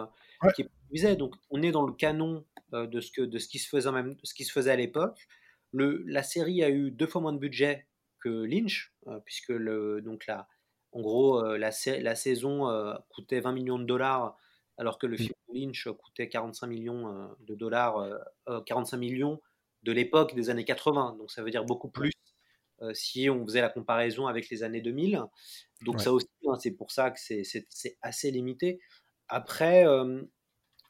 [0.54, 3.68] qui produisait, donc on est dans le canon de ce que de ce qui se
[3.68, 5.28] faisait même, ce qui se faisait à l'époque
[5.72, 7.86] la série a eu deux fois moins de budget
[8.20, 10.48] que Lynch, euh, puisque le, donc la,
[10.92, 14.36] en gros, euh, la, la, saison euh, coûtait 20 millions de dollars,
[14.78, 18.08] alors que le film de Lynch coûtait 45 millions de dollars,
[18.66, 19.40] 45 millions
[19.82, 21.16] de l'époque des années 80.
[21.18, 22.12] Donc ça veut dire beaucoup plus
[22.92, 25.22] si on faisait la comparaison avec les années 2000.
[25.84, 28.80] Donc ça aussi, hein, c'est pour ça que c'est assez limité.
[29.28, 29.84] Après,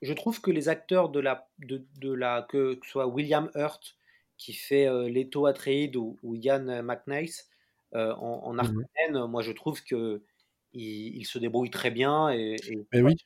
[0.03, 3.97] je trouve que les acteurs de la, de, de la que, ce soit William Hurt
[4.37, 7.49] qui fait euh, Leto Atreides ou, ou Yann McNice
[7.95, 10.23] euh, en, en mmh moi je trouve que
[10.73, 12.57] il, se débrouille très bien et,
[12.95, 13.17] oui.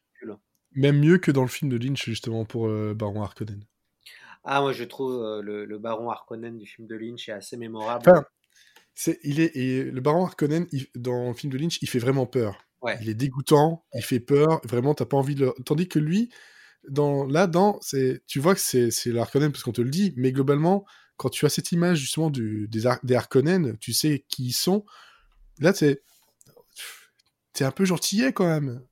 [0.73, 3.64] Même mieux que dans le film de Lynch justement pour euh, Baron Harkonnen.
[4.45, 8.11] Ah moi je trouve le, Baron Harkonnen du film de Lynch est assez mémorable.
[8.97, 10.66] C'est il est et le Baron Harkonnen
[10.97, 12.66] dans le film de Lynch il fait vraiment peur.
[13.01, 15.55] Il est dégoûtant, il fait peur, vraiment t'as pas envie de le...
[15.64, 16.30] Tandis que lui,
[16.88, 20.14] dans, là, dans, c'est, tu vois que c'est, c'est l'Harkonnen parce qu'on te le dit,
[20.16, 20.86] mais globalement,
[21.16, 24.84] quand tu as cette image justement du, des, des Harkonnen, tu sais qui ils sont.
[25.59, 26.01] Là, t'es,
[27.53, 28.82] t'es un peu gentillet quand même.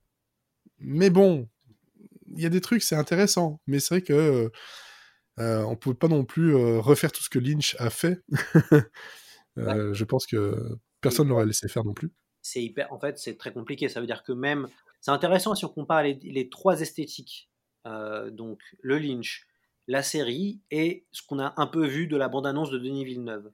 [0.79, 1.47] Mais bon,
[2.33, 3.61] il y a des trucs, c'est intéressant.
[3.65, 4.51] Mais c'est vrai que
[5.39, 8.19] euh, on peut pas non plus euh, refaire tout ce que Lynch a fait.
[9.57, 12.11] euh, Je pense que personne l'aurait laissé faire non plus.
[12.41, 13.89] C'est hyper, en fait, c'est très compliqué.
[13.89, 14.67] Ça veut dire que même,
[15.01, 17.49] c'est intéressant si on compare les, les trois esthétiques.
[17.87, 19.47] Euh, donc le Lynch,
[19.87, 23.51] la série et ce qu'on a un peu vu de la bande-annonce de Denis Villeneuve.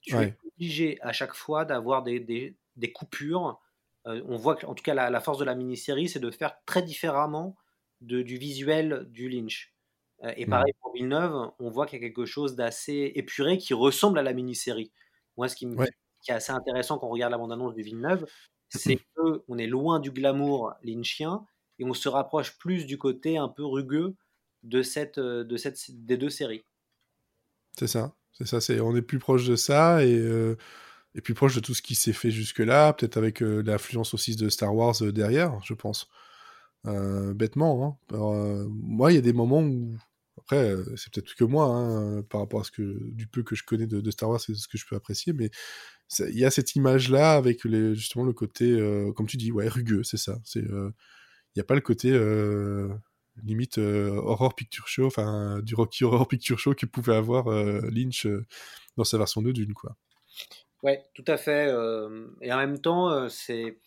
[0.00, 3.60] tu es obligé à chaque fois d'avoir des, des, des, coupures.
[4.06, 6.56] on voit que, en tout cas, la, la force de la mini-série, c'est de faire
[6.64, 7.56] très différemment
[8.00, 9.74] de, du visuel du Lynch.
[10.36, 10.50] et mmh.
[10.50, 14.22] pareil pour Villeneuve, on voit qu'il y a quelque chose d'assez épuré qui ressemble à
[14.22, 14.92] la mini-série.
[15.36, 15.84] Moi, ce qui, me,
[16.22, 18.26] qui est assez intéressant quand on regarde la bande-annonce du Villeneuve,
[18.68, 21.44] c'est qu'on est loin du glamour lynchien
[21.78, 24.14] et on se rapproche plus du côté un peu rugueux
[24.62, 26.64] de cette, de cette, des deux séries.
[27.78, 28.60] C'est ça, c'est ça.
[28.60, 30.56] C'est, on est plus proche de ça et, euh,
[31.14, 34.36] et plus proche de tout ce qui s'est fait jusque-là, peut-être avec euh, l'influence aussi
[34.36, 36.08] de Star Wars euh, derrière, je pense.
[36.84, 37.98] bêtement.
[38.12, 38.66] Hein.
[38.68, 39.96] moi, il y a des moments où,
[40.44, 43.64] après, c'est peut-être que moi, hein, par rapport à ce que du peu que je
[43.64, 45.50] connais de, Star Wars, c'est ce que je peux apprécier, mais
[46.20, 48.76] il y a cette image-là avec les, justement le côté,
[49.16, 50.38] comme tu dis, ouais, rugueux, c'est ça.
[50.44, 52.10] C'est, il n'y a pas le côté
[53.42, 57.80] limite euh, horror picture show, enfin du Rocky Horror Picture Show que pouvait avoir euh,
[57.90, 58.46] Lynch euh,
[58.96, 59.96] dans sa version de Dune, quoi.
[60.82, 61.68] Ouais, tout à fait.
[62.42, 63.78] et en même temps, c'est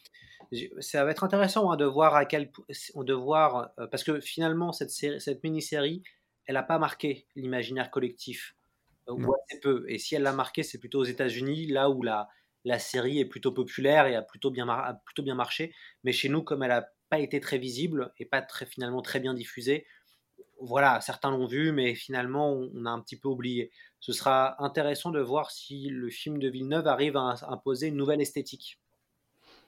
[0.80, 2.50] ça va être intéressant hein, de voir à quel
[2.96, 6.02] de voir parce que finalement cette série, cette mini-série,
[6.48, 8.56] elle n'a pas marqué l'imaginaire collectif
[9.08, 9.86] ou assez peu.
[9.88, 12.28] Et si elle l'a marqué, c'est plutôt aux États-Unis, là où la
[12.68, 15.74] la série est plutôt populaire et a plutôt bien, a plutôt bien marché.
[16.04, 19.20] Mais chez nous, comme elle a pas été très visible et pas très, finalement très
[19.20, 19.88] bien diffusé.
[20.60, 23.72] Voilà, certains l'ont vu, mais finalement, on a un petit peu oublié.
[24.00, 28.22] Ce sera intéressant de voir si le film de Villeneuve arrive à imposer une nouvelle
[28.22, 28.80] esthétique.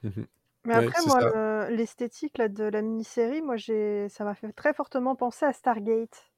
[0.03, 0.23] Mmh
[0.65, 5.53] mais après, moi, l'esthétique de la mini-série, moi, ça m'a fait très fortement penser à
[5.53, 6.28] Stargate.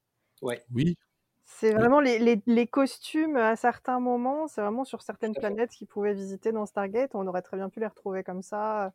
[0.42, 0.64] Ouais.
[0.74, 0.98] Oui.
[1.46, 5.88] C'est vraiment les, les, les, costumes à certains moments, c'est vraiment sur certaines planètes qu'ils
[5.88, 7.14] pouvaient visiter dans Stargate.
[7.14, 8.94] On aurait très bien pu les retrouver comme ça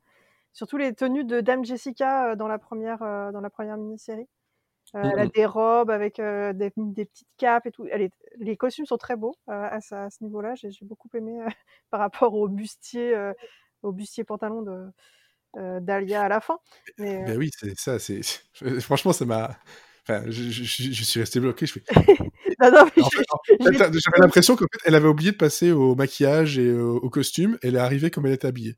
[0.57, 4.27] surtout les tenues de Dame Jessica euh, dans la première, euh, dans la première mini-série.
[4.95, 7.87] Euh, elle a des robes avec des, petites capes et tout.
[8.39, 10.55] les costumes sont très beaux à, ce niveau-là.
[10.55, 11.45] J'ai beaucoup aimé
[11.91, 13.33] par rapport au bustier,
[13.83, 16.61] au bustier pantalon de, d'Alia à la fin.
[16.99, 17.99] Mais, ben oui, c'est ça.
[17.99, 18.21] C'est
[18.81, 19.57] franchement, ça m'a.
[20.09, 21.67] Enfin, je, suis resté bloqué.
[21.67, 21.83] Je fais.
[22.61, 27.59] J'avais l'impression qu'elle avait oublié de passer au maquillage et au costume.
[27.63, 28.77] Elle est arrivée comme elle était habillée.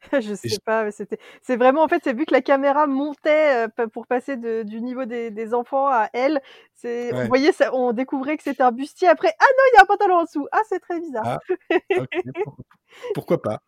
[0.20, 3.66] je sais pas, mais c'était, c'est vraiment en fait, c'est vu que la caméra montait
[3.92, 6.40] pour passer de, du niveau des, des, enfants à elle,
[6.74, 9.08] c'est, voyait, ça, on découvrait que c'était un bustier.
[9.08, 10.46] Après, ah non, il y a un pantalon en dessous.
[10.52, 11.38] Ah, c'est très bizarre.
[11.38, 11.38] Ah,
[13.14, 13.62] pourquoi, pas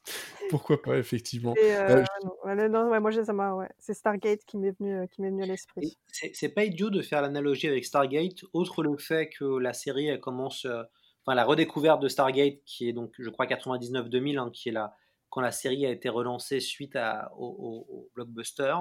[0.48, 1.54] Pourquoi pas, effectivement.
[1.62, 2.04] Euh,
[2.46, 3.68] euh, non, ouais, moi, ça m'a, ouais.
[3.78, 5.98] c'est Stargate qui m'est venu, qui m'est venu à l'esprit.
[6.06, 10.06] C'est, c'est pas idiot de faire l'analogie avec Stargate, outre le fait que la série
[10.06, 14.70] elle commence, enfin la redécouverte de Stargate, qui est donc, je crois, 99-2000, hein, qui
[14.70, 14.94] est la
[15.32, 18.76] quand la série a été relancée suite à, au, blockbuster,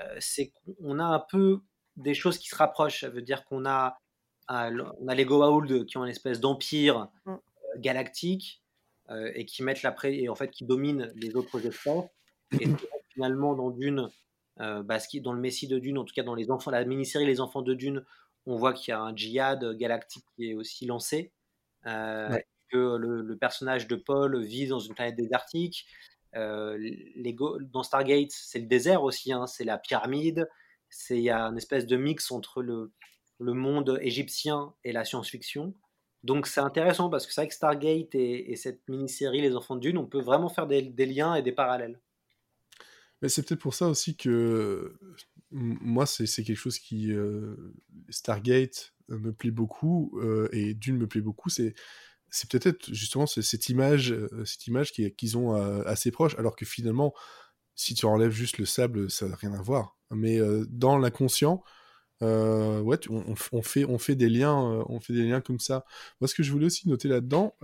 [0.00, 1.60] euh, c'est qu'on a un peu
[1.94, 3.02] des choses qui se rapprochent.
[3.02, 3.96] Ça veut dire qu'on a,
[4.48, 7.30] on a les Goa'uld qui ont une espèce d'empire mm.
[7.30, 7.36] euh,
[7.76, 8.60] galactique
[9.10, 12.10] euh, et qui mettent la et en fait qui dominent les autres espèces.
[12.60, 12.66] Et
[13.12, 14.10] finalement, dans Dune,
[14.56, 17.40] bah, dans le Messie de Dune, en tout cas dans les enfants, la mini-série Les
[17.40, 18.04] Enfants de Dune,
[18.46, 21.30] on voit qu'il y a un djihad galactique qui est aussi lancé
[22.68, 25.86] que le, personnage de Paul vit dans une planète désertique.
[26.36, 27.36] Euh, les
[27.72, 30.48] dans Stargate, c'est le désert aussi, hein, c'est la pyramide.
[31.10, 32.92] Il y a une espèce de mix entre le,
[33.38, 35.74] le monde égyptien et la science-fiction.
[36.24, 39.80] Donc c'est intéressant parce que c'est vrai que Stargate et, cette mini-série Les Enfants de
[39.80, 42.00] Dune, on peut vraiment faire des, liens et des parallèles.
[43.22, 44.98] Mais c'est peut-être pour ça aussi que
[45.50, 47.12] moi, c'est quelque chose qui.
[47.12, 47.74] Euh,
[48.10, 51.48] Stargate me plaît beaucoup euh, et Dune me plaît beaucoup.
[51.48, 51.74] C'est
[52.30, 56.64] c'est peut-être justement cette image, euh, cette image qu'ils ont euh, assez proche, alors que
[56.64, 57.14] finalement,
[57.74, 59.96] si tu enlèves juste le sable, ça n'a rien à voir.
[60.10, 61.62] Mais euh, dans l'inconscient,
[62.20, 63.62] on,
[63.98, 64.56] fait, des liens,
[64.88, 65.84] on fait des liens comme ça.
[66.20, 67.54] Moi, ce que je voulais aussi noter là-dedans,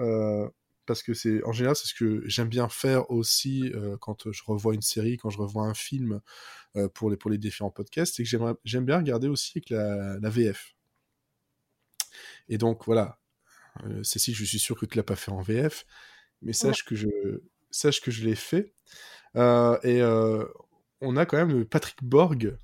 [0.87, 4.75] parce que c'est en général c'est ce que j'aime bien faire aussi quand je revois
[4.75, 6.21] une série, quand je revois un film
[6.95, 10.77] pour les différents podcasts, c'est que j'aime bien regarder aussi avec la, VF.
[12.49, 13.19] Et donc voilà,
[14.03, 15.85] Cécile, je suis sûr que tu l'as pas fait en VF,
[16.43, 17.09] mais sache que je
[17.71, 18.73] sache que je l'ai fait.
[19.37, 20.45] Euh, et euh,
[21.01, 22.57] on a quand même Patrick Borg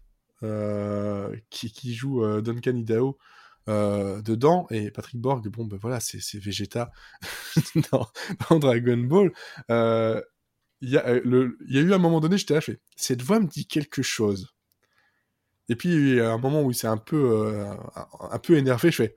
[1.50, 3.18] qui, qui, joue Duncan Idaho
[3.66, 4.66] dedans.
[4.70, 6.90] Et Patrick Borg, bon, ben voilà, c'est Vegeta
[7.92, 8.08] dans,
[8.48, 9.32] dans, Dragon Ball.
[10.82, 13.20] Il y, a, le, y a eu un moment donné, j'étais là, je fais, cette
[13.20, 14.54] voix me dit quelque chose.
[15.68, 17.54] Et puis, il y a un moment où il s'est un peu,
[18.18, 19.14] un, peu énervé, je fais,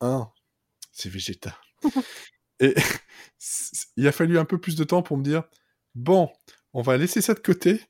[0.00, 0.30] hein,
[0.92, 1.58] c'est Vegeta.
[2.60, 2.74] et
[3.96, 5.44] il a fallu un peu plus de temps pour me dire
[5.94, 6.30] bon,
[6.72, 7.80] on va laisser ça de côté.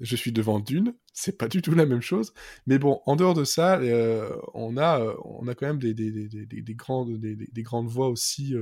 [0.00, 2.32] Je suis devant Dune, c'est pas du tout la même chose.
[2.66, 5.92] Mais bon, en dehors de ça, euh, on, a, euh, on a quand même des,
[5.92, 8.54] des, des, des grandes, des, grandes voix aussi.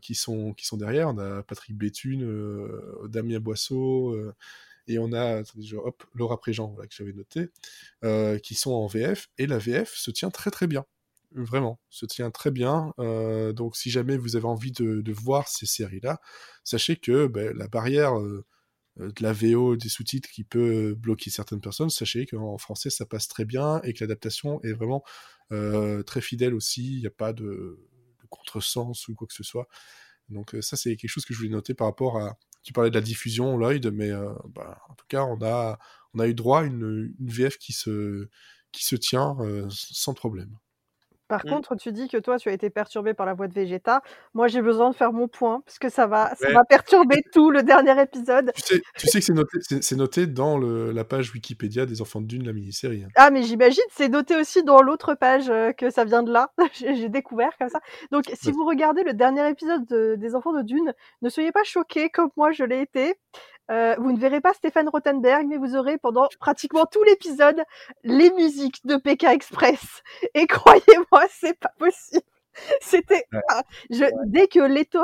[0.00, 1.08] qui, sont, qui sont derrière.
[1.08, 2.26] On a Patrick Béthune,
[3.08, 4.16] Damien Boisseau,
[4.86, 5.42] et on a
[5.74, 7.50] hop, Laura Préjean, que j'avais noté,
[8.42, 10.86] qui sont en VF, et la VF se tient très très bien.
[11.32, 12.92] Vraiment, se tient très bien.
[13.54, 16.20] donc, si jamais vous avez envie de, voir ces séries-là,
[16.64, 18.14] sachez que ben, la barrière
[18.96, 23.28] de la VO, des sous-titres qui peut bloquer certaines personnes, sachez qu'en français ça passe
[23.28, 25.04] très bien et que l'adaptation est vraiment
[26.06, 26.96] très fidèle aussi.
[26.96, 27.78] Il n'y a pas de,
[28.28, 29.68] contresens ou quoi que ce soit.
[30.28, 32.38] Donc ça c'est quelque chose que je voulais noter par rapport à.
[32.62, 34.10] Tu parlais de la diffusion, Lloyd, mais
[34.54, 35.78] bah, en tout cas on a,
[36.26, 38.26] eu droit à une, VF qui se
[38.96, 39.36] tient
[39.70, 40.58] sans problème.
[41.30, 41.50] Par mmh.
[41.50, 44.02] contre, tu dis que toi, tu as été perturbé par la voix de Vegeta.
[44.34, 47.52] Moi, j'ai besoin de faire mon point, parce que ça va, ça va perturber tout
[47.52, 48.50] le dernier épisode.
[48.56, 52.02] Tu sais, tu sais que c'est noté, c'est, noté dans le, la page Wikipédia des
[52.02, 53.04] Enfants de Dune, la mini-série.
[53.04, 53.10] Hein.
[53.14, 56.50] Ah, mais j'imagine, c'est noté aussi dans l'autre page euh, que ça vient de là.
[56.72, 57.78] j'ai, découvert comme ça.
[58.10, 62.10] Donc, si vous regardez le dernier épisode des Enfants de Dune, ne soyez pas choqués
[62.10, 63.14] comme moi je l'ai été.
[63.70, 67.62] Euh, vous ne verrez pas Stéphane Rothenberg, mais vous aurez pendant pratiquement tout l'épisode
[68.02, 70.02] les musiques de PK Express.
[70.34, 72.22] Et croyez-moi, c'est pas possible.
[72.80, 73.24] C'était
[73.90, 75.00] je, dès que Leto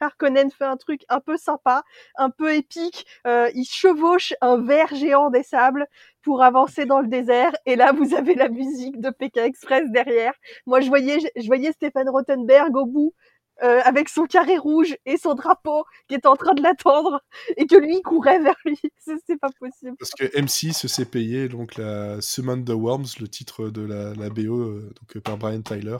[0.00, 1.82] Harkonnen fait un truc un peu sympa,
[2.16, 5.86] un peu épique, euh, il chevauche un ver géant des sables
[6.22, 7.52] pour avancer dans le désert.
[7.66, 10.34] Et là, vous avez la musique de PK Express derrière.
[10.66, 13.14] Moi, je voyais, je voyais Stéphane Rothenberg au bout
[13.62, 17.22] euh, avec son carré rouge et son drapeau qui est en train de l'attendre
[17.56, 18.80] et que lui courait vers lui.
[19.26, 19.94] C'est pas possible.
[19.98, 24.58] Parce que M6 s'est payé donc la Summon the Worms, le titre de la, BO
[24.58, 25.98] euh, donc, euh, par Brian Tyler.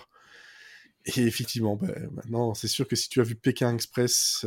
[1.05, 4.46] Et effectivement, bah, maintenant, c'est sûr que si tu as vu Pékin Express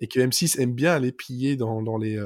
[0.00, 2.20] et que M6 aime bien aller piller dans, dans les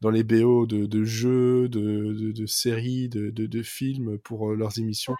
[0.00, 5.14] dans les BO de, jeux, de, de, de séries, de, films pour leurs émissions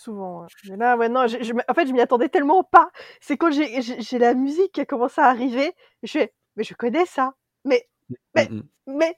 [0.00, 0.42] souvent.
[0.42, 0.46] Hein.
[0.68, 2.90] Mais là, ouais, non, je, en fait, je m'y attendais tellement pas.
[3.20, 7.06] C'est quand j'ai la musique qui a commencé à arriver, je fais, mais je connais
[7.06, 7.34] ça.
[7.64, 8.62] Mais, mmh, mais, mmh, mmh.
[8.86, 9.16] mais,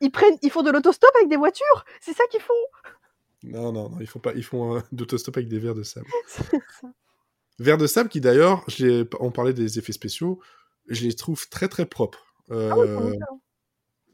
[0.00, 1.84] ils prennent, ils font de l'autostop avec des voitures.
[2.00, 2.54] C'est ça qu'ils font.
[3.42, 6.06] Non, non, non, ils font pas, ils font euh, d'autostop avec des verres de sable.
[7.58, 8.64] verres de sable qui d'ailleurs,
[9.20, 10.40] on parlait des effets spéciaux,
[10.88, 12.34] je les trouve très très propres.
[12.48, 13.16] Ah euh,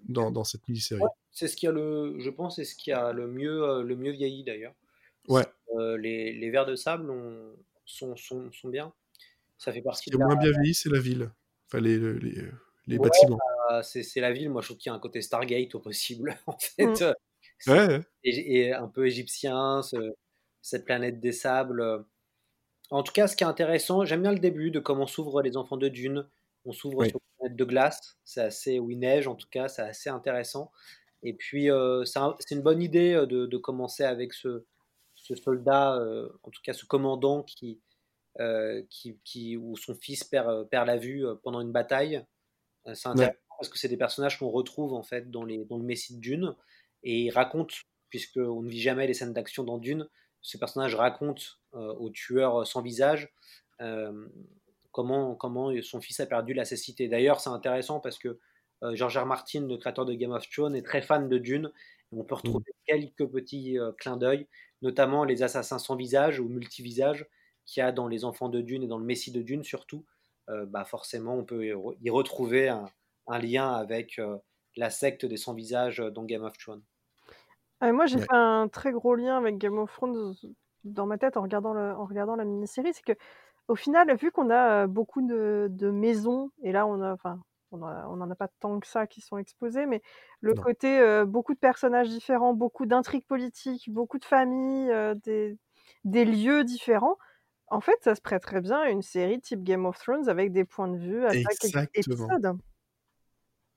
[0.09, 1.03] dans, dans, cette mini-série.
[1.30, 3.95] c'est ce qui a le, je pense, c'est ce qui a le mieux, euh, le
[3.95, 4.74] mieux vieilli d'ailleurs.
[5.28, 5.44] Ouais.
[5.76, 7.12] Euh, les, les vers de sable
[7.84, 8.92] sont, sont, sont, bien.
[9.58, 11.30] Ça fait partie Ce qui est moins bien vieilli, c'est la ville.
[11.66, 12.48] Enfin, les, les,
[12.86, 13.38] les bâtiments.
[13.68, 14.50] Bah, c'est la ville.
[14.50, 16.86] Moi, je trouve qu'il y a un côté Stargate au possible, en fait.
[16.86, 17.14] Mmh.
[17.68, 18.00] Ouais.
[18.24, 19.80] Et, un peu égyptien,
[20.60, 22.04] cette planète des sables.
[22.90, 25.56] En tout cas, ce qui est intéressant, j'aime bien le début de comment s'ouvrent les
[25.56, 26.26] enfants de Dune.
[26.64, 28.18] On s'ouvre sur une planète de glace.
[28.24, 30.70] C'est assez, où il neige, en tout cas, c'est assez intéressant.
[31.22, 34.64] Et puis, euh, c'est une bonne idée euh, de, de, commencer avec ce,
[35.36, 37.80] ce soldat, euh, en tout cas ce commandant qui,
[38.40, 42.24] euh, qui, qui, où son fils perd, euh, perd la vue pendant une bataille.
[42.94, 45.84] c'est intéressant parce que c'est des personnages qu'on retrouve en fait dans, les, dans le
[45.84, 46.56] Messie de Dune
[47.02, 47.72] et il raconte,
[48.08, 50.08] puisqu'on ne vit jamais les scènes d'action dans Dune,
[50.40, 53.32] ce personnage raconte au tueur sans visage
[54.90, 57.08] comment, comment son fils a perdu la cécité.
[57.08, 58.40] D'ailleurs, c'est intéressant parce que
[58.94, 59.26] George R.
[59.26, 61.70] Martin, le créateur de Game of Thrones, est très fan de Dune.
[62.10, 62.84] on peut retrouver mmh.
[62.86, 64.48] quelques petits clins d'œil
[64.82, 67.26] notamment les assassins sans visage ou multivisage
[67.64, 70.04] qu'il y a dans les enfants de Dune et dans le Messie de Dune surtout,
[70.50, 72.88] euh, bah forcément on peut y retrouver un,
[73.38, 74.36] lien avec euh,
[74.76, 76.82] la secte des sans visages dans Game of Thrones.
[77.80, 80.34] Ah, moi j'ai fait un très gros lien avec Game of Thrones
[80.84, 83.18] dans ma tête en regardant, le, en regardant la mini-série, c'est que
[83.68, 87.40] au final, vu qu'on a euh, beaucoup de, de, maisons, et là on a, enfin,
[87.72, 90.02] on n'en a pas tant que ça qui sont exposés, mais
[90.40, 94.92] le côté beaucoup de personnages différents, beaucoup d'intrigues politiques, beaucoup de familles,
[95.24, 95.56] des,
[96.04, 97.16] des, lieux différents.
[97.68, 100.52] En fait, ça se prête très bien à une série type Game of Thrones avec
[100.52, 102.58] des points de vue à chaque épisode.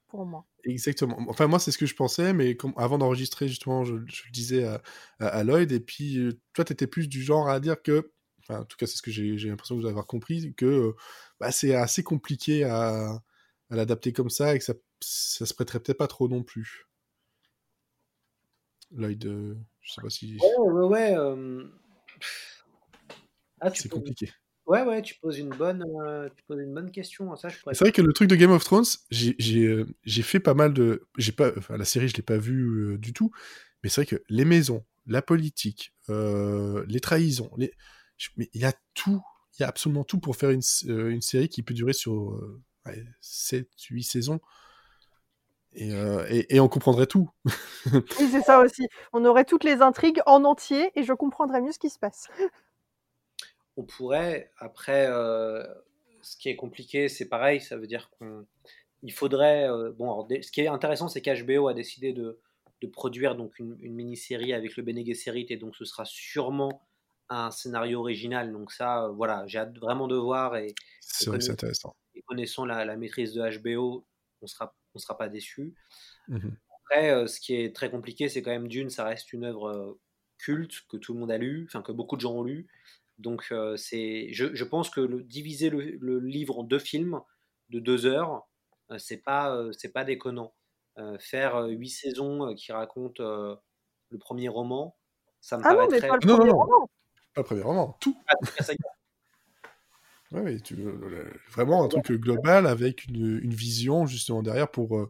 [0.08, 0.46] Pour moi.
[0.66, 1.18] Exactement.
[1.30, 4.82] Enfin, moi, c'est ce que je pensais, mais avant d'enregistrer, justement, je, le disais à,
[5.20, 8.66] à, Lloyd, et puis toi, tu étais plus du genre à dire que, enfin, en
[8.66, 10.94] tout cas, c'est ce que j'ai l'impression de vous avoir compris, que
[11.40, 13.22] bah, c'est assez compliqué à,
[13.70, 16.88] à l'adapter comme ça et que ça, ça se prêterait peut-être pas trop non plus.
[18.92, 19.58] L'œil de.
[19.82, 20.38] Je sais pas si.
[20.42, 21.16] Ouais, ouais, ouais.
[21.18, 21.64] Euh,
[23.62, 24.32] ah, c'est compliqué.
[24.68, 27.36] Ouais, ouais, tu poses une bonne, euh, tu poses une bonne question.
[27.36, 30.74] Ça, C'est vrai que le truc de Game of Thrones, j'ai euh, fait pas mal
[30.74, 31.08] de.
[31.18, 33.32] J'ai pas, enfin, la série, je l'ai pas vue du tout,
[33.84, 37.72] mais c'est vrai que les maisons, la politique, les trahisons, les...
[38.38, 39.22] mais il y a tout,
[39.58, 42.40] il y a absolument tout pour faire une, une série qui peut durer sur
[43.22, 44.40] 7, 8 saisons.
[45.82, 47.30] Euh, et, et, on comprendrait tout.
[47.94, 48.88] oui, c'est ça aussi.
[49.12, 52.30] On aurait toutes les intrigues en entier et je comprendrais mieux ce qui se passe.
[53.76, 55.08] on pourrait, après,
[56.22, 59.68] ce qui est compliqué, c'est pareil, ça veut dire qu'il faudrait.
[59.98, 62.40] bon, ce qui est intéressant, c'est qu'HBO a décidé de,
[62.82, 66.88] de produire donc une, mini-série avec le Bene Gesserit, et donc ce sera sûrement
[67.30, 68.52] un scénario original.
[68.52, 70.56] Donc ça, voilà, j'ai hâte vraiment de voir.
[70.56, 71.96] Et, c'est intéressant.
[72.16, 74.06] Et connaissant la, maîtrise de HBO,
[74.42, 75.76] on sera, on sera pas déçu.
[76.28, 76.50] Mmh
[76.88, 79.98] après, ce qui est très compliqué, c'est quand même Dune, ça reste une œuvre
[80.38, 82.68] culte que tout le monde a lu, enfin que beaucoup de gens ont lu.
[83.18, 87.22] Donc c'est, je, pense que le, diviser le, livre en deux films
[87.70, 88.48] de deux heures,
[89.00, 90.54] c'est pas c'est pas déconnant.
[91.18, 93.24] faire huit saisons qui racontent
[94.10, 94.96] le premier roman,
[95.42, 96.08] ça me ah paraît non, mais très...
[96.08, 96.90] pas le premier roman.
[97.34, 98.18] Pas le premier roman, tout.
[98.28, 98.34] Ah,
[100.32, 100.62] oui,
[101.52, 105.10] vraiment un truc global avec une, une, vision justement derrière pour,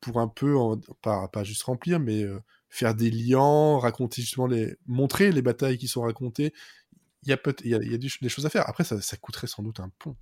[0.00, 0.54] pour un peu,
[1.02, 2.24] pas, pas juste remplir, mais
[2.70, 6.54] faire des liens, raconter justement les, montrer les batailles qui sont racontées.
[7.24, 8.66] Il y a, peut il y a, il y a des, choses à faire.
[8.68, 10.16] Après, ça, ça coûterait sans doute un pont.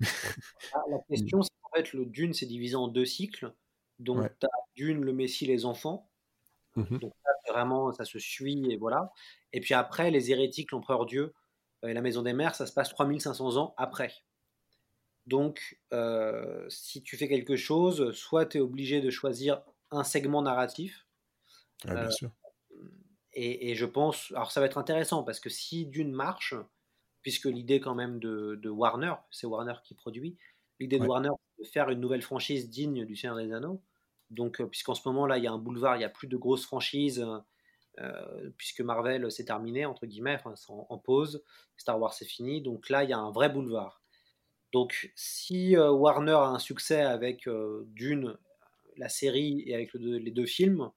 [0.72, 3.52] Ah, la question, c'est en fait, le Dune, c'est divisé en deux cycles.
[3.98, 6.08] Donc, tu as Dune, le Messie, les enfants.
[6.76, 9.12] Mmh Donc, là, vraiment, ça se suit, et voilà.
[9.52, 11.32] Et puis après, les hérétiques, l'empereur Dieu euh,
[11.82, 14.12] et la maison des mers, ça se passe 3500 ans après.
[15.26, 20.42] Donc, euh, si tu fais quelque chose, soit tu es obligé de choisir un segment
[20.42, 21.06] narratif,
[21.84, 22.30] bien euh, sûr.
[23.32, 26.54] Et, je pense, alors ça va être intéressant parce que si Dune marche,
[27.22, 30.36] puisque l'idée quand même de, Warner, c'est Warner qui produit,
[30.80, 33.80] l'idée de Warner c'est de faire une nouvelle franchise digne du Seigneur des Anneaux.
[34.30, 36.26] Donc, euh, puisqu'en ce moment là, il y a un boulevard, il n'y a plus
[36.26, 37.24] de grosses franchises,
[38.00, 40.38] euh, puisque Marvel s'est terminé entre guillemets,
[40.68, 41.42] en, pause,
[41.76, 44.02] Star Wars c'est fini, donc là il y a un vrai boulevard.
[44.72, 47.48] Donc, si Warner a un succès avec
[47.86, 48.36] Dune,
[48.96, 50.92] la série et avec les deux films,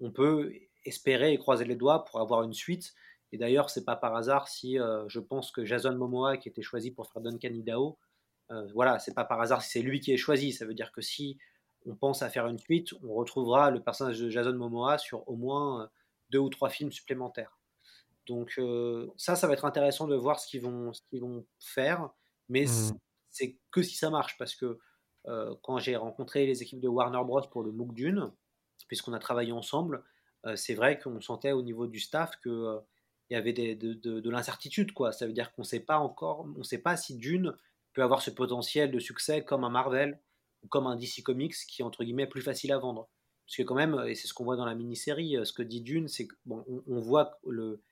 [0.00, 2.94] on peut espérer et croiser les doigts pour avoir une suite.
[3.32, 6.62] Et d'ailleurs, c'est pas par hasard si euh, je pense que Jason Momoa, qui était
[6.62, 7.98] choisi pour faire Duncan Idaho,
[8.50, 10.52] euh, voilà, c'est pas par hasard si c'est lui qui est choisi.
[10.52, 11.38] Ça veut dire que si
[11.86, 15.36] on pense à faire une suite, on retrouvera le personnage de Jason Momoa sur au
[15.36, 15.86] moins euh,
[16.30, 17.58] deux ou trois films supplémentaires.
[18.26, 18.60] Donc
[19.16, 22.10] ça, ça va être intéressant de voir ce qu'ils vont, ce qu'ils vont faire,
[22.48, 22.92] mais mmh.
[23.30, 24.78] c'est que si ça marche, parce que
[25.62, 28.32] quand j'ai rencontré les équipes de Warner Bros pour le MOOC Dune,
[28.88, 30.04] puisqu'on a travaillé ensemble,
[30.46, 32.80] euh, c'est vrai qu'on sentait au niveau du staff que euh,
[33.28, 35.12] il y avait de, l'incertitude, quoi.
[35.12, 37.54] Ça veut dire qu'on ne sait pas encore, on sait pas si Dune
[37.92, 40.20] peut avoir ce potentiel de succès comme un Marvel
[40.64, 43.08] ou comme un DC Comics qui est entre guillemets plus facile à vendre.
[43.50, 45.62] Parce que quand même, et c'est ce qu'on voit dans la mini-série, euh, ce que
[45.62, 47.82] dit Dune, c'est qu'on on, voit le,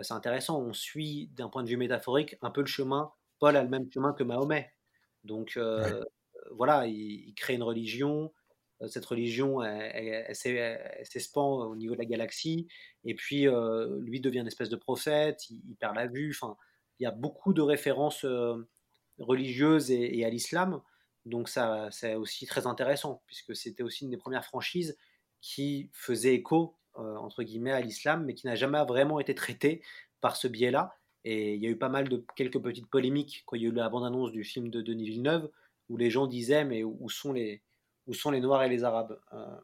[0.00, 3.12] c'est intéressant, on suit d'un point de vue métaphorique un peu le chemin.
[3.40, 4.72] Paul a le même chemin que Mahomet.
[5.24, 5.58] Donc
[6.52, 8.32] voilà, il, crée une religion,
[8.82, 12.68] euh, cette religion, elle, s'espand au niveau de la galaxie,
[13.04, 16.56] et puis euh, lui devient une espèce de prophète, il, perd la vue, enfin,
[16.98, 18.68] il y a beaucoup de références euh,
[19.18, 20.80] religieuses et, à l'islam,
[21.24, 24.96] donc ça c'est aussi très intéressant, puisque c'était aussi une des premières franchises
[25.40, 29.82] qui faisait écho, entre guillemets, à l'islam, mais qui n'a jamais vraiment été traitée
[30.20, 33.56] par ce biais-là, et il y a eu pas mal de quelques petites polémiques quand
[33.56, 35.50] il y a eu la bande-annonce du film de Denis Villeneuve,
[35.88, 37.62] où les gens disaient, mais où sont les
[38.08, 39.56] où sont les Noirs et les Arabes euh,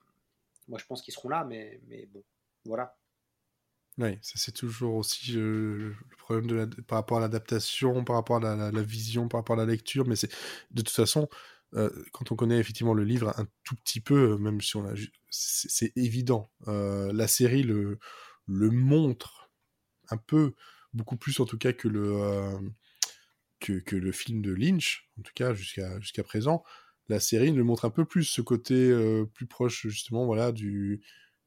[0.68, 2.22] Moi, je pense qu'ils seront là, mais, mais bon,
[2.66, 2.96] voilà.
[3.96, 8.16] Oui, ça c'est toujours aussi euh, le problème de la, par rapport à l'adaptation, par
[8.16, 10.30] rapport à la, vision, par rapport à la lecture, mais c'est
[10.72, 11.28] de toute façon,
[11.74, 14.94] euh, quand on connaît effectivement le livre un tout petit peu, même si on a,
[15.30, 16.50] c'est évident.
[16.66, 17.98] la série le,
[18.46, 19.50] le montre
[20.10, 20.54] un peu,
[20.92, 22.58] beaucoup plus en tout cas que le,
[23.60, 26.62] que, le film de Lynch, en tout cas jusqu'à jusqu'à présent
[27.08, 31.02] la série nous montre un peu plus ce côté euh, plus proche justement voilà du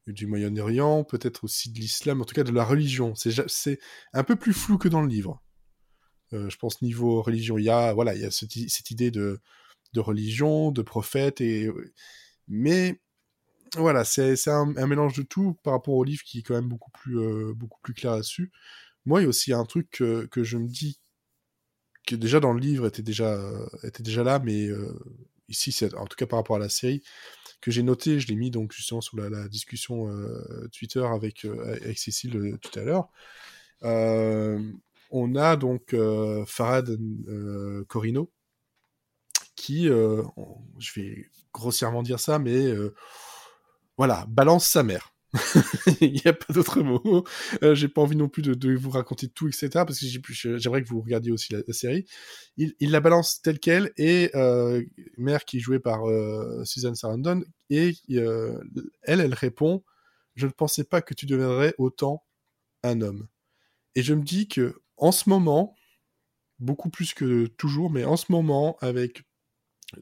[0.08, 3.14] du Moyen-Orient, peut-être aussi de l'islam, en tout cas de la religion.
[3.14, 3.78] C'est
[4.14, 5.44] un peu plus flou que dans le livre.
[6.32, 8.56] Euh, je pense niveau religion, il y a voilà, il y a cette,
[8.90, 9.42] idée de,
[9.94, 11.70] de religion, de prophète et
[12.48, 13.02] mais
[13.76, 16.70] voilà, c'est un, un, mélange de tout par rapport au livre qui est quand même
[16.70, 18.52] beaucoup plus euh, beaucoup plus clair là-dessus.
[19.06, 21.00] Moi, il y a aussi un truc que, que, je me dis
[22.06, 23.38] que déjà dans le livre était déjà
[23.84, 24.70] était déjà là, mais
[25.50, 27.04] ici, c'est en tout cas par rapport à la série,
[27.62, 31.76] que j'ai noté, je l'ai mis donc justement sous la, discussion euh, Twitter avec, euh,
[31.82, 33.10] avec Cécile euh, tout à l'heure.
[35.12, 35.96] on a donc
[36.46, 36.98] Farad
[37.88, 38.30] Corino,
[39.68, 42.74] qui, je vais grossièrement dire ça, mais
[43.98, 45.14] voilà, balance sa mère.
[46.02, 47.26] il n'y a pas d'autre mot.
[47.64, 49.70] Euh, j'ai pas envie non plus de, vous raconter tout, etc.
[49.74, 52.06] Parce que j'aimerais que vous regardiez aussi la, série.
[52.58, 54.84] Il, la balance telle qu'elle et euh,
[55.18, 58.58] Mère qui est jouée par euh, Susan Sarandon et euh,
[59.04, 59.84] elle, elle répond
[60.36, 62.24] Je ne pensais pas que tu deviendrais autant
[62.84, 63.28] un homme.
[63.96, 65.76] Et je me dis que en ce moment,
[66.60, 69.24] beaucoup plus que toujours, mais en ce moment, avec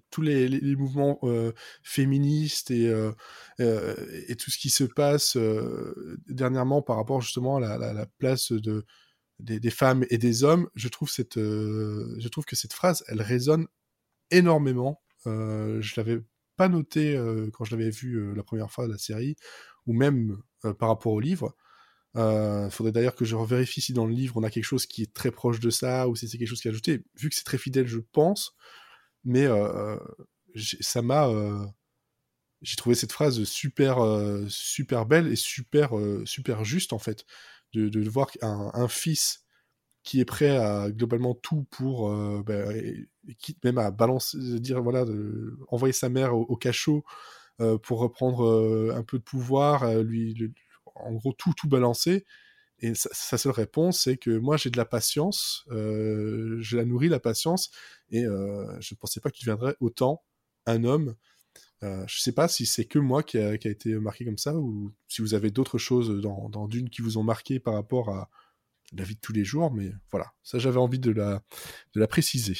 [0.09, 1.19] tous les, mouvements
[1.83, 2.85] féministes et,
[3.59, 5.37] et tout ce qui se passe
[6.27, 8.85] dernièrement par rapport justement à la, place de,
[9.39, 13.67] des, femmes et des hommes, je trouve, cette, je trouve que cette phrase, elle résonne
[14.31, 15.01] énormément.
[15.25, 16.21] je l'avais
[16.55, 17.19] pas noté
[17.53, 19.35] quand je l'avais vu la première fois la série,
[19.85, 20.37] ou même
[20.79, 21.55] par rapport au livre.
[22.15, 25.03] Il faudrait d'ailleurs que je revérifie si dans le livre on a quelque chose qui
[25.03, 27.03] est très proche de ça, ou si c'est quelque chose qui est ajouté.
[27.19, 28.55] Vu que c'est très fidèle, je pense
[29.25, 29.47] mais
[30.81, 31.29] ça m'a
[32.61, 33.97] j'ai trouvé cette phrase super
[34.47, 37.25] super belle et super juste en fait
[37.73, 39.45] de, voir un, fils
[40.03, 42.09] qui est prêt à globalement tout pour
[42.43, 42.63] bah,
[43.39, 45.05] quitte même à balancer dire voilà
[45.67, 47.03] envoyer sa mère au, cachot
[47.57, 50.53] pour reprendre un peu de pouvoir lui
[50.95, 52.25] en gros tout tout balancer
[52.79, 57.07] et sa, seule réponse, c'est que moi, j'ai de la patience, euh, je la nourris,
[57.07, 57.71] la patience,
[58.09, 60.23] et euh, je ne pensais pas qu'il deviendrait autant
[60.65, 61.15] un homme.
[61.83, 64.55] Euh, je ne sais pas si c'est que moi qui a, été marqué comme ça,
[64.55, 68.29] ou si vous avez d'autres choses dans, Dune qui vous ont marqué par rapport à
[68.93, 71.41] la vie de tous les jours, mais voilà, ça j'avais envie de la,
[71.93, 72.57] de la préciser.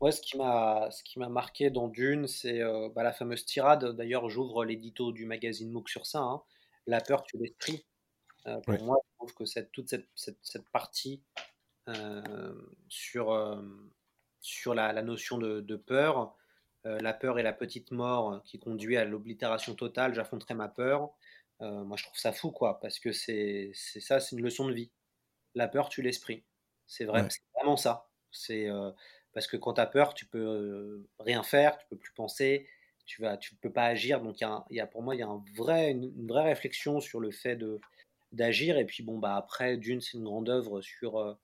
[0.00, 2.60] Ouais, ce qui m'a ce qui m'a marqué dans Dune, c'est
[2.94, 3.96] bah, la fameuse tirade.
[3.96, 6.20] D'ailleurs, j'ouvre l'édito du magazine MOOC sur ça.
[6.20, 6.42] Hein.
[6.86, 7.86] La peur tue l'esprit.
[8.46, 11.22] Euh, pour moi, je trouve que cette, toute cette, cette, partie
[11.88, 12.54] euh,
[12.88, 13.62] sur, euh,
[14.40, 16.36] sur la, la, notion de, de peur,
[16.84, 21.14] la peur et la petite mort qui conduit à l'oblitération totale, j'affronterai ma peur.
[21.60, 24.90] moi, je trouve ça fou, quoi, parce que c'est ça, c'est une leçon de vie.
[25.54, 26.44] La peur tue l'esprit.
[26.86, 28.10] C'est vrai, vraiment ça.
[28.30, 28.68] C'est
[29.32, 32.68] parce que quand tu as peur, tu peux rien faire, tu peux plus penser,
[33.06, 34.20] tu vas, tu peux pas agir.
[34.20, 37.00] Donc, il y, y, a pour moi, il y a un vrai, une, vraie réflexion
[37.00, 37.80] sur le fait de
[38.34, 38.78] d'agir.
[38.78, 41.34] Et puis bon, bah après, Dune, c'est une grande œuvre sur euh,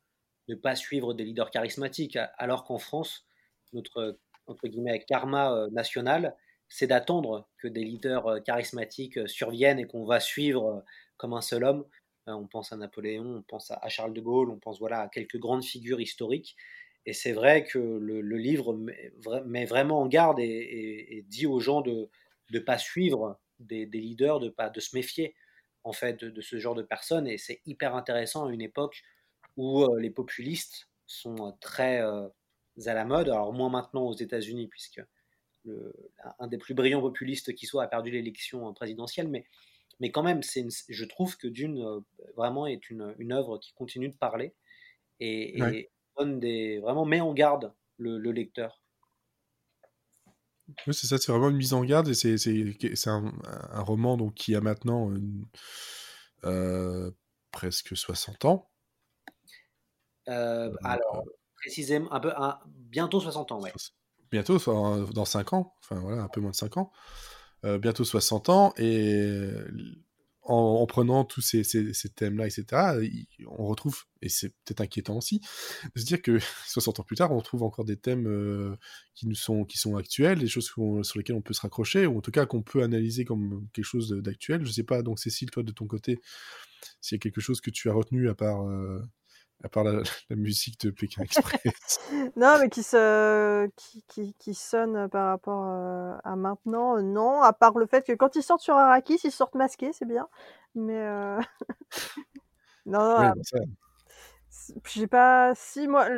[0.48, 3.26] ne pas suivre des leaders charismatiques, alors qu'en France,
[3.72, 6.36] notre entre guillemets karma euh, national,
[6.68, 10.84] c'est d'attendre que des leaders euh, charismatiques surviennent et qu'on va suivre
[11.16, 11.84] comme un seul homme.
[12.26, 15.38] on pense à Napoléon, on pense à Charles de Gaulle, on pense voilà à quelques
[15.38, 16.56] grandes figures historiques.
[17.06, 22.08] Et c'est vrai que le, livre met, vraiment en garde et, dit aux gens de
[22.50, 25.34] ne pas suivre des, des, leaders, de pas de se méfier
[25.84, 29.02] en fait de, ce genre de personnes et c'est hyper intéressant à une époque
[29.56, 32.28] où euh, les populistes sont euh, très euh,
[32.86, 33.28] à la mode.
[33.28, 35.02] Alors moins maintenant aux États-Unis puisque
[35.64, 35.92] le,
[36.38, 39.46] un des plus brillants populistes qui soit a perdu l'élection présidentielle, mais
[40.00, 41.84] mais quand même, c'est je trouve que Dune
[42.34, 44.54] vraiment est une, une œuvre qui continue de parler
[45.20, 45.60] et,
[46.18, 48.79] donne des, vraiment met en garde le lecteur.
[50.86, 53.32] Oui, c'est ça, c'est vraiment une mise en garde et c'est, un,
[53.72, 55.12] un, roman donc, qui a maintenant
[56.44, 57.10] euh,
[57.50, 58.70] presque 60 ans.
[60.28, 61.24] Euh, alors,
[61.56, 62.32] précisément, un peu,
[62.66, 63.72] bientôt 60 ans, ouais.
[64.30, 64.58] Bientôt,
[65.12, 66.92] dans 5 ans, enfin voilà, un peu moins de 5 ans.
[67.64, 69.50] Euh, bientôt 60 ans et
[70.42, 71.62] en, prenant tous ces,
[72.16, 72.64] thèmes-là, etc.,
[73.46, 75.40] on retrouve, et c'est peut-être inquiétant aussi,
[75.94, 78.76] de se dire que 60 ans plus tard, on retrouve encore des thèmes euh,
[79.14, 79.66] qui, nous sont,
[79.96, 82.82] actuels, des choses sur lesquelles on peut se raccrocher, ou en tout cas qu'on peut
[82.82, 84.64] analyser comme quelque chose d'actuel.
[84.64, 86.20] Je sais pas, donc Cécile, toi, de ton côté,
[87.00, 89.02] s'il y a quelque chose que tu as retenu à part euh,
[89.62, 89.84] à part
[90.30, 92.00] la, musique de Pékin Express.
[92.36, 97.42] non, mais qui, se, qui, qui, qui sonne par rapport euh, à maintenant, euh, non,
[97.42, 100.28] à part le fait que quand ils sortent sur Arrakis, ils sortent masqués, c'est bien.
[100.74, 101.00] Mais.
[101.00, 101.40] Euh...
[102.86, 103.32] non, non,
[104.84, 105.52] j'ai pas.
[105.54, 106.08] Si, moi,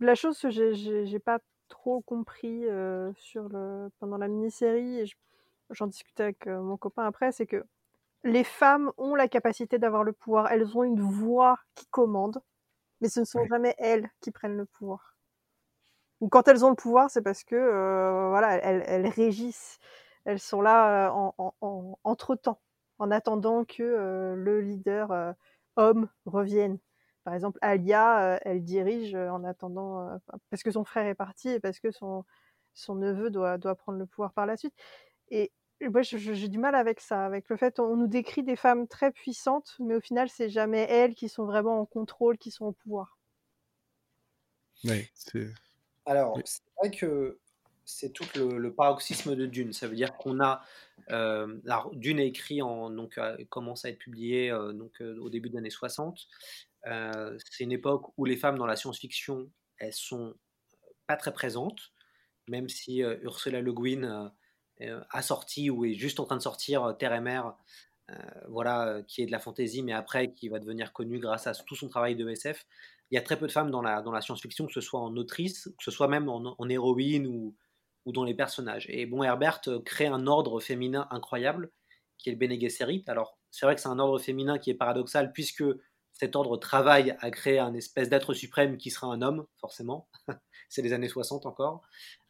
[0.00, 1.38] la chose que j'ai pas
[1.68, 5.04] trop compris euh, sur le, pendant la mini-série, et
[5.70, 7.64] j'en discutais avec mon copain après, c'est que
[8.24, 12.40] les femmes ont la capacité d'avoir le pouvoir, elles ont une voix qui commande
[13.00, 15.16] mais ce ne sont jamais elles qui prennent le pouvoir.
[16.20, 19.78] Ou quand elles ont le pouvoir, c'est parce que euh, voilà, elles, régissent,
[20.24, 22.60] elles sont là euh, en, entre temps,
[22.98, 25.34] en attendant que euh, le leader
[25.76, 26.78] homme revienne.
[27.24, 30.18] Par exemple, Alia, elle dirige en attendant
[30.50, 32.24] parce que son frère est parti et parce que son
[32.72, 34.74] son neveu doit doit prendre le pouvoir par la suite.
[35.30, 38.88] Et moi, j'ai du mal avec ça, avec le fait on nous décrit des femmes
[38.88, 42.66] très puissantes, mais au final, c'est jamais elles qui sont vraiment en contrôle, qui sont
[42.66, 43.18] au pouvoir.
[44.84, 45.48] Oui, c'est.
[46.06, 47.38] Alors, c'est vrai que
[47.84, 49.72] c'est tout le, paroxysme de Dune.
[49.72, 50.62] Ça veut dire qu'on a.
[51.10, 51.58] Euh,
[51.92, 52.90] Dune est écrit en.
[52.90, 56.26] Donc, euh, commence à être publié euh, donc, euh, au début des années 60.
[56.84, 60.34] c'est une époque où les femmes dans la science-fiction, elles sont
[61.06, 61.92] pas très présentes,
[62.48, 64.32] même si Ursula Le Guin
[64.80, 67.54] a sorti ou est juste en train de sortir euh, Terre et Mer
[68.46, 71.74] voilà, qui est de la fantaisie, mais après qui va devenir connu grâce à tout
[71.74, 72.64] son travail de SF.
[73.10, 75.00] Il y a très peu de femmes dans la, dans la science-fiction, que ce soit
[75.00, 77.56] en autrice, que ce soit même en, héroïne ou,
[78.04, 78.86] ou, dans les personnages.
[78.88, 81.72] Et bon, Herbert crée un ordre féminin incroyable,
[82.18, 83.02] qui est le Bene Gesserit.
[83.08, 85.64] Alors, c'est vrai que c'est un ordre féminin qui est paradoxal, puisque
[86.12, 90.08] cet ordre travaille à créer un espèce d'être suprême qui sera un homme, forcément.
[90.68, 91.82] c'est les années 60 encore.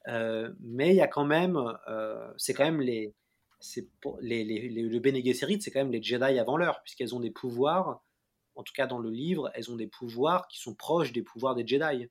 [0.08, 3.14] Euh, mais il y a quand même, euh, c'est quand même les,
[4.00, 7.20] pour, les, les, le Bene Gesserit, c'est quand même les Jedi avant l'heure, puisqu'elles ont
[7.20, 8.02] des pouvoirs,
[8.54, 11.54] en tout cas dans le livre, elles ont des pouvoirs qui sont proches des pouvoirs
[11.54, 12.08] des Jedi.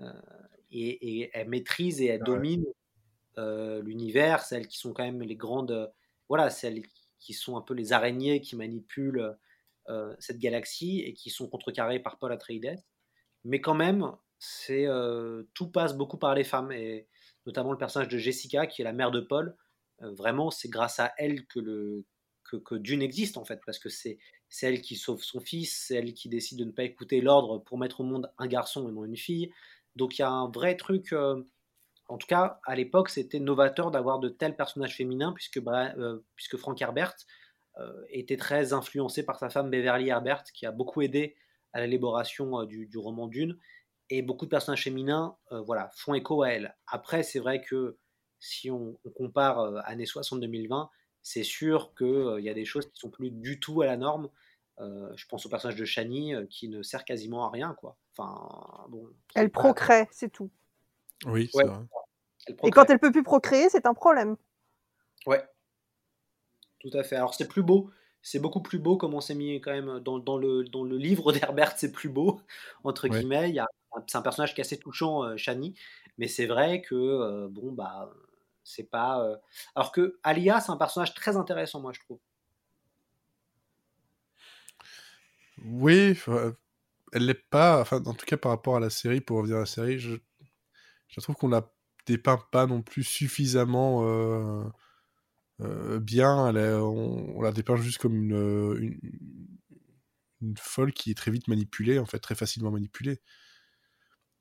[0.00, 0.12] Euh,
[0.70, 2.66] et, et, elles maîtrisent et elles dominent
[3.36, 5.92] l'univers, celles qui sont quand même les grandes,
[6.28, 6.82] voilà, celles
[7.18, 9.36] qui sont un peu les araignées qui manipulent
[10.18, 12.82] cette galaxie et qui sont contrecarrés par Paul Atreides.
[13.44, 14.12] Mais quand même,
[14.44, 17.08] c'est euh, tout passe beaucoup par les femmes et
[17.46, 19.56] notamment le personnage de Jessica qui est la mère de Paul.
[20.02, 22.04] Euh, vraiment, c'est grâce à elle que
[22.72, 24.18] Dune existe en fait parce que c'est
[24.62, 27.78] elle qui sauve son fils, c'est elle qui décide de ne pas écouter l'ordre pour
[27.78, 29.52] mettre au monde un garçon et non une fille.
[29.96, 31.12] Donc il y a un vrai truc.
[31.12, 35.94] en tout cas, à l'époque, c'était novateur d'avoir de tels personnages féminins puisque bah,
[36.58, 37.14] Frank Herbert
[37.78, 41.36] euh, était très influencé par sa femme Beverly Herbert, qui a beaucoup aidé
[41.72, 43.58] à l'élaboration euh, du, roman Dune.
[44.14, 46.76] Et beaucoup de personnages féminins euh, voilà, font écho à elle.
[46.86, 47.98] Après, c'est vrai que
[48.40, 50.88] si on, compare années 60-2020,
[51.22, 54.28] c'est sûr qu'il y a des choses qui sont plus du tout à la norme.
[54.78, 57.74] je pense au personnage de Shani qui ne sert quasiment à rien.
[57.78, 57.96] Quoi.
[58.16, 60.50] Enfin, bon, elle procrée, c'est tout.
[61.26, 61.78] Oui, c'est vrai.
[62.64, 64.36] Et quand elle peut plus procréer, c'est un problème.
[65.26, 65.44] Ouais,
[66.82, 67.16] tout à fait.
[67.16, 67.90] Alors c'est plus beau,
[68.22, 70.96] c'est beaucoup plus beau comme on s'est mis quand même dans, dans, le, dans le
[70.96, 72.40] livre d'Herbert, c'est plus beau,
[72.84, 73.54] entre guillemets.
[74.06, 75.74] C'est un personnage qui est assez touchant, euh, Shani,
[76.18, 78.10] mais c'est vrai que, euh, bon, bah,
[78.64, 79.22] c'est pas.
[79.22, 79.36] Euh,
[79.74, 82.18] alors que Alia, c'est un personnage très intéressant, moi, je trouve.
[85.64, 86.18] Oui,
[87.12, 89.60] elle l'est pas, enfin, en tout cas par rapport à la série, pour revenir à
[89.60, 90.16] la série, je,
[91.08, 91.70] je trouve qu'on la
[92.06, 94.02] dépeint pas non plus suffisamment
[96.00, 98.98] bien, on, la dépeint juste comme une,
[100.40, 103.20] une, folle qui est très vite manipulée, en fait, très facilement manipulée.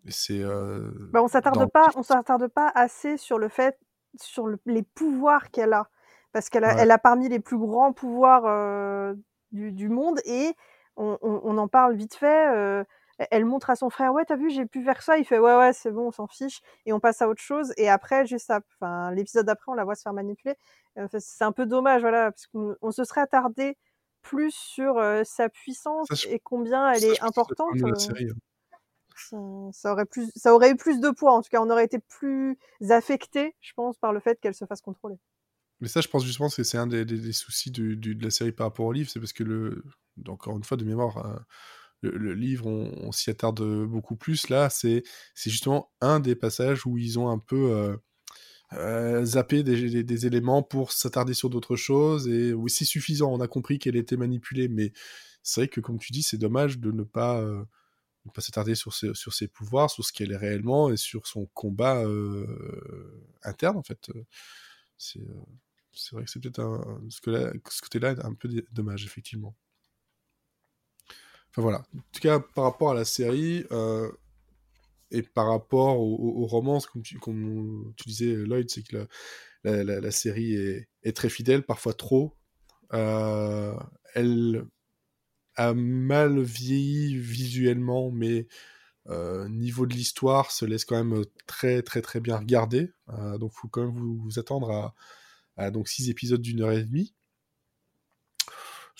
[0.07, 0.41] C'est.
[0.41, 3.77] Euh, bah on s'attarde pas, on s'attarde pas assez sur le fait,
[4.19, 5.89] sur les pouvoirs qu'elle a,
[6.31, 9.13] parce qu'elle a, elle a parmi les plus grands pouvoirs euh,
[9.51, 10.53] du, du, monde et
[10.97, 12.85] on, on, en parle vite fait
[13.29, 15.55] elle montre à son frère ouais t'as vu j'ai pu faire ça il fait ouais
[15.55, 18.51] ouais c'est bon on s'en fiche et on passe à autre chose et après juste
[18.51, 20.55] enfin l'épisode d'après on la voit se faire manipuler
[21.19, 23.77] c'est un peu dommage voilà parce qu'on se serait attardé
[24.21, 28.33] plus sur euh, sa puissance et combien elle est importante euh, hein.
[29.17, 31.99] Ça, aurait plus ça aurait eu plus de poids en tout cas on aurait été
[31.99, 32.57] plus
[32.89, 35.17] affecté je pense par le fait qu'elle se fasse contrôler
[35.79, 38.85] mais ça je pense justement que c'est un des, soucis de la série par rapport
[38.85, 39.83] au livre c'est parce que le
[40.27, 41.45] encore une fois de mémoire hein,
[42.01, 44.49] le, livre, on, s'y attarde beaucoup plus.
[44.49, 45.03] Là, c'est
[45.35, 47.95] justement un des passages où ils ont un peu euh,
[48.73, 52.27] euh, zappé des, éléments pour s'attarder sur d'autres choses.
[52.27, 53.31] Et oui, c'est suffisant.
[53.31, 54.93] On a compris qu'elle était manipulée, mais
[55.43, 57.63] c'est vrai que, comme tu dis, c'est dommage de ne pas, euh,
[58.29, 61.47] pas s'attarder sur ses, sur ses pouvoirs, sur ce qu'elle est réellement et sur son
[61.47, 62.03] combat
[63.43, 64.11] interne, en fait.
[64.97, 65.19] C'est
[66.11, 66.61] vrai que c'est peut-être
[67.09, 67.19] ce,
[67.69, 69.55] ce côté-là un peu dommage, effectivement.
[71.51, 71.79] Enfin voilà.
[71.79, 74.09] En tout cas, par rapport à la série euh,
[75.11, 79.07] et par rapport aux, romances, comme tu, comme tu, disais, Lloyd, c'est que
[79.63, 82.33] la, série est, est, très fidèle, parfois trop.
[82.93, 83.75] Euh,
[84.15, 84.65] elle
[85.75, 88.47] mal vieilli visuellement, mais
[89.09, 92.91] euh, niveau de l'histoire, se laisse quand même très très très bien regarder.
[93.39, 94.93] donc, il faut quand même vous, vous attendre
[95.57, 97.13] à, donc six épisodes d'une heure et demie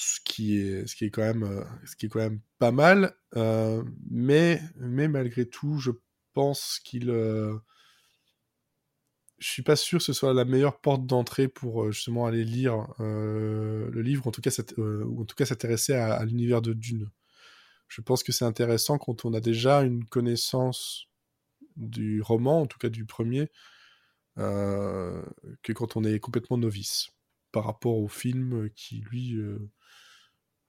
[0.01, 2.71] ce qui est, ce qui est, quand, même, euh, ce qui est quand même pas
[2.71, 3.15] mal.
[3.35, 5.91] Euh, mais, mais malgré tout, je
[6.33, 7.11] pense qu'il.
[9.41, 12.43] Euh, je suis pas sûr que ce soit la meilleure porte d'entrée pour justement aller
[12.43, 17.09] lire le livre, en tout cas, ou en tout cas s'intéresser à, l'univers de Dune.
[17.87, 21.07] Je pense que c'est intéressant quand on a déjà une connaissance
[21.75, 23.49] du roman, en tout cas du premier,
[24.37, 27.09] que quand on est complètement novice
[27.51, 29.37] par rapport au film qui, lui,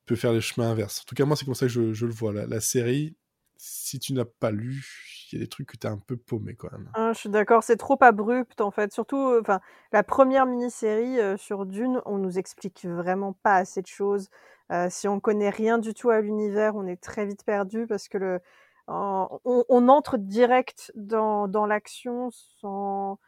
[0.06, 1.00] peut faire les chemins inverses.
[1.00, 2.32] En tout cas, moi, c'est comme ça que je, le vois.
[2.32, 3.16] La, série,
[3.64, 4.84] si tu n'as pas lu,
[5.30, 6.90] il y a des trucs que tu as un peu paumé quand même.
[6.94, 8.92] Ah, je suis d'accord, c'est trop abrupt en fait.
[8.92, 9.60] Surtout, euh, enfin,
[9.92, 14.30] la première mini-série euh, sur Dune, on nous explique vraiment pas assez de choses.
[14.72, 18.08] Euh, si on connaît rien du tout à l'univers, on est très vite perdu parce
[18.08, 18.40] que
[18.88, 23.18] on, entre direct dans, l'action sans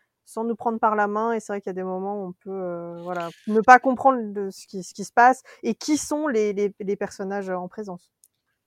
[0.45, 1.33] nous prendre par la main.
[1.33, 4.67] Et c'est vrai qu'il y a des moments où on peut, ne pas comprendre ce
[4.67, 8.14] qui, se passe et qui sont les personnages en présence.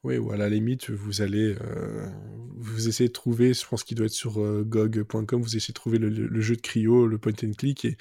[0.07, 1.53] Oui, ou à la limite, vous allez,
[2.55, 5.97] vous essayez de trouver, je pense qu'il doit être sur gog.com, vous essayez de trouver
[5.97, 7.97] le, le, jeu de Cryo, le point and click, et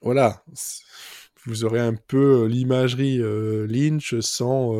[0.00, 0.44] voilà,
[1.46, 3.18] vous aurez un peu l'imagerie
[3.68, 4.74] Lynch sans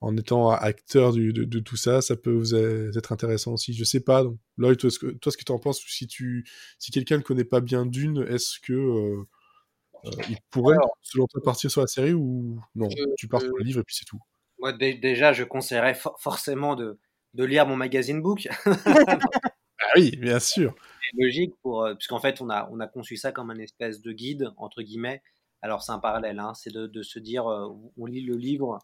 [0.00, 3.72] en étant acteur du, de, tout ça, ça peut vous être intéressant aussi.
[3.72, 4.22] Je sais pas.
[4.22, 6.46] Donc, Lloyd, toi, ce que, toi, ce que tu en penses, si, tu,
[6.78, 9.24] si quelqu'un ne connaît pas bien Dune, est-ce que euh,
[10.04, 12.88] euh, il pourrait, selon toi, partir sur la série ou non?
[13.16, 14.20] Tu pars sur le livre et puis c'est tout
[14.58, 16.98] Moi, déjà, je conseillerais forcément de,
[17.34, 18.48] de, lire mon magazine book.
[18.66, 19.18] ah
[19.96, 20.74] oui, bien sûr.
[21.10, 24.00] C'est logique, pour, euh, puisqu'en fait, on a, on a conçu ça comme un espèce
[24.00, 25.22] de guide, entre guillemets.
[25.62, 28.78] Alors, c'est un parallèle, hein, c'est de, de, se dire, on lit le livre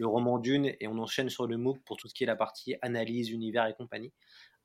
[0.00, 2.34] le roman Dune et on enchaîne sur le MOOC pour tout ce qui est la
[2.34, 4.12] partie analyse, univers et compagnie,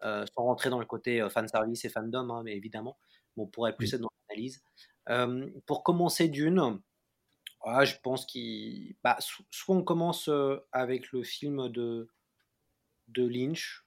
[0.03, 2.97] euh, sans rentrer dans le côté euh, fan service et fandom, hein, mais évidemment,
[3.36, 4.64] on pourrait plus être dans l'analyse.
[5.10, 6.80] Euh, pour commencer Dune,
[7.66, 8.95] ah, je pense qu'il.
[9.03, 10.30] Bah, soit on commence
[10.72, 12.07] avec le film de,
[13.09, 13.86] de Lynch,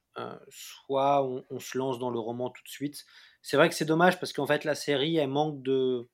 [0.49, 3.07] soit on, se lance dans le roman tout de suite.
[3.43, 6.09] C'est vrai que c'est dommage parce qu'en fait, la série, elle manque de.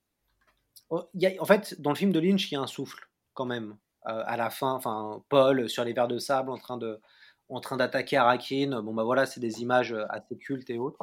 [0.90, 1.08] Oh,
[1.40, 3.76] en fait, dans le film de Lynch, il y a un souffle quand même.
[4.06, 7.00] Euh, à la fin, enfin Paul sur les vers de sable en train de
[7.48, 8.82] en train d'attaquer Arakin.
[8.82, 10.98] Bon bah voilà, c'est des images euh, assez cultes et autres.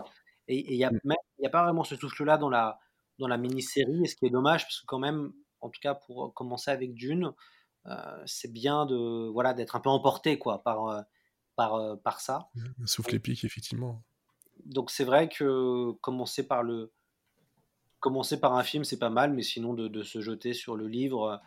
[0.48, 1.14] Et il n'y a, mm.
[1.46, 2.80] a pas vraiment ce souffle-là dans la
[3.20, 5.32] dans la mini-série, et ce qui est dommage parce que quand même,
[5.62, 7.34] en tout cas pour commencer avec Dune,
[8.26, 11.06] c'est bien de voilà d'être un peu emporté quoi par
[11.56, 12.50] par par ça.
[12.82, 14.04] Un souffle épique effectivement.
[14.66, 16.92] Donc c'est vrai que commencer par le
[18.00, 20.88] commencer par un film c'est pas mal, mais sinon de, de, se jeter sur le
[20.88, 21.42] livre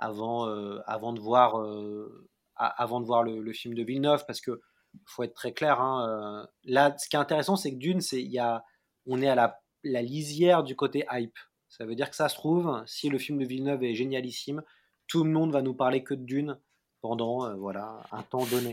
[0.00, 4.60] avant, euh, avant de voir, euh, avant de voir le, film de Villeneuve, parce que
[5.04, 5.80] faut être très clair.
[5.80, 8.64] Hein, euh, là, ce qui est intéressant, c'est que Dune, c'est il y a,
[9.06, 11.38] on est à la, la lisière du côté hype.
[11.70, 14.62] Ça veut dire que ça se trouve, si le film de Villeneuve est génialissime,
[15.06, 16.58] tout le monde va nous parler que de Dune
[17.00, 18.72] pendant voilà un temps donné.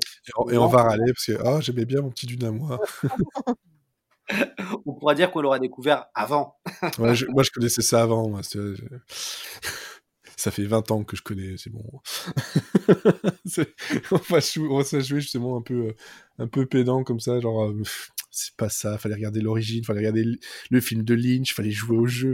[0.52, 2.80] Et on, va râler parce que ah, j'aimais bien mon petit Dune à moi.
[4.86, 6.58] on pourra dire qu'on l'aura découvert avant.
[7.00, 8.30] moi, je connaissais ça avant.
[8.30, 8.42] Moi
[10.38, 11.84] ça fait 20 ans que je connais, c'est bon.
[14.12, 14.40] on, va
[14.70, 15.96] on va jouer justement un peu, euh,
[16.38, 17.82] un peu pédant comme ça, genre, euh,
[18.38, 20.26] c'est pas ça, fallait regarder l'origine, fallait regarder
[20.70, 22.34] le film de Lynch, fallait jouer au jeu,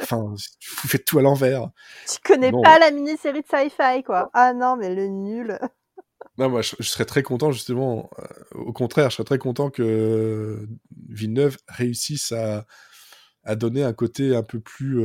[0.00, 1.70] enfin, vous faites tout à l'envers.
[2.10, 4.30] Tu connais pas la mini-série de sci-fi, quoi.
[4.34, 5.58] Ah non, mais le nul.
[6.38, 8.24] Non, moi, je, serais très content, justement, euh,
[8.56, 10.68] au contraire, je serais très content que
[11.08, 12.66] Villeneuve réussisse à,
[13.42, 15.02] à donner un côté un peu plus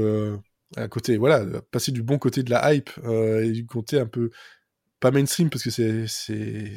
[0.78, 4.06] à côté, voilà, passer du bon côté de la hype euh, et du côté un
[4.06, 4.32] peu
[5.00, 6.72] pas mainstream parce que c'est c'est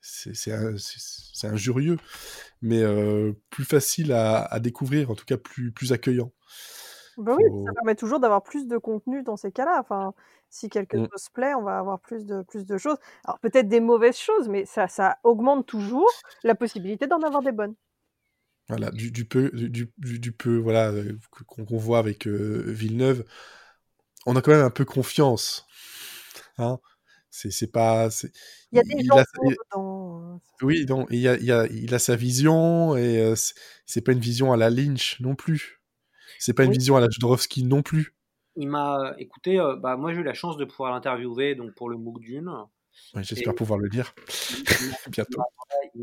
[0.00, 1.98] c'est injurieux,
[2.64, 6.32] mais euh, plus facile à, découvrir, en tout cas plus plus accueillant.
[7.18, 9.78] Bah oui, ça permet toujours d'avoir plus de contenu dans ces cas-là.
[9.80, 10.14] Enfin,
[10.48, 11.08] si quelque mmh.
[11.12, 12.96] chose plaît, on va avoir plus de plus de choses.
[13.24, 16.10] Alors peut-être des mauvaises choses, mais ça ça augmente toujours
[16.42, 17.74] la possibilité d'en avoir des bonnes.
[18.68, 23.26] Voilà, du, du peu, du, du, peu, voilà, euh, qu'on voit avec euh, Villeneuve,
[24.24, 25.66] on a quand même un peu confiance.
[26.56, 26.78] Hein
[27.34, 28.08] c'est pas.
[28.72, 29.56] Il y a des gens dedans.
[29.72, 29.93] Hein,
[30.62, 33.34] oui, donc, il, a, il, a, il a sa vision et euh,
[33.86, 35.80] c'est pas une vision à la Lynch non plus.
[36.38, 38.14] C'est pas une vision à la Jodorowsky non plus.
[38.56, 41.96] Il m'a écouté, bah, moi j'ai eu la chance de pouvoir l'interviewer donc pour le
[41.96, 42.50] MOOC Dune.
[43.16, 44.14] J'espère pouvoir le dire
[45.10, 45.42] bientôt.
[45.94, 46.02] Il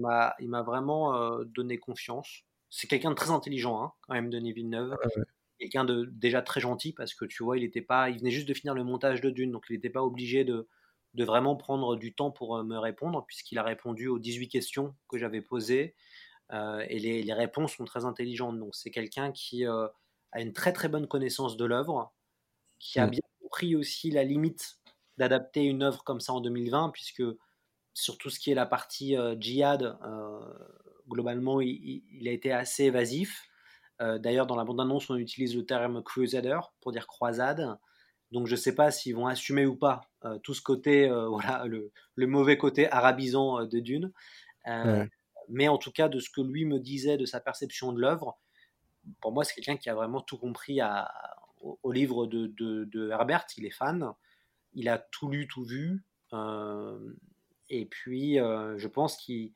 [0.49, 4.97] m'a vraiment donné confiance c'est quelqu'un de très intelligent, hein, quand même, Denis Villeneuve.
[5.59, 8.47] Quelqu'un de déjà très gentil parce que tu vois, il était pas, il venait juste
[8.47, 10.67] de finir le montage de Dune, donc il n'était pas obligé de,
[11.13, 14.95] de vraiment prendre du temps pour euh, me répondre, puisqu'il a répondu aux 18 questions
[15.09, 15.95] que j'avais posées.
[16.51, 18.59] Euh, et les, les, réponses sont très intelligentes.
[18.59, 19.87] Donc c'est quelqu'un qui euh,
[20.31, 22.13] a une très très bonne connaissance de l'œuvre,
[22.79, 23.11] qui a mm.
[23.11, 24.79] bien compris aussi la limite
[25.17, 27.23] d'adapter une œuvre comme ça en 2020, puisque
[27.93, 29.97] sur tout ce qui est la partie djihad,
[31.11, 33.47] globalement, il, a été assez évasif.
[34.01, 37.77] Euh, d'ailleurs, dans la bande-annonce, on utilise le terme crusader pour dire croisade.
[38.31, 41.27] Donc, je ne sais pas s'ils vont assumer ou pas euh, tout ce côté, euh,
[41.29, 41.91] voilà, le,
[42.27, 44.11] mauvais côté arabisant de Dune.
[45.49, 48.37] Mais en tout cas, de ce que lui me disait de sa perception de l'œuvre,
[49.19, 51.11] pour moi, c'est quelqu'un qui a vraiment tout compris à,
[51.59, 53.45] au, livre de, de, Herbert.
[53.57, 54.13] Il est fan.
[54.73, 56.05] Il a tout lu, tout vu.
[57.69, 59.51] et puis, je pense qu'il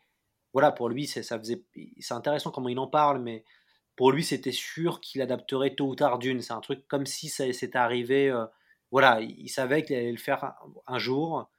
[0.51, 1.61] voilà, pour lui, c'est, ça faisait,
[1.99, 3.43] c'est intéressant comment il en parle, mais
[3.95, 6.41] pour lui, c'était sûr qu'il adapterait tôt ou tard Dune.
[6.41, 8.33] C'est un truc comme si ça s'était arrivé.
[8.85, 10.53] Euh, voilà, il, savait qu'il allait le faire
[10.87, 11.49] un, jour,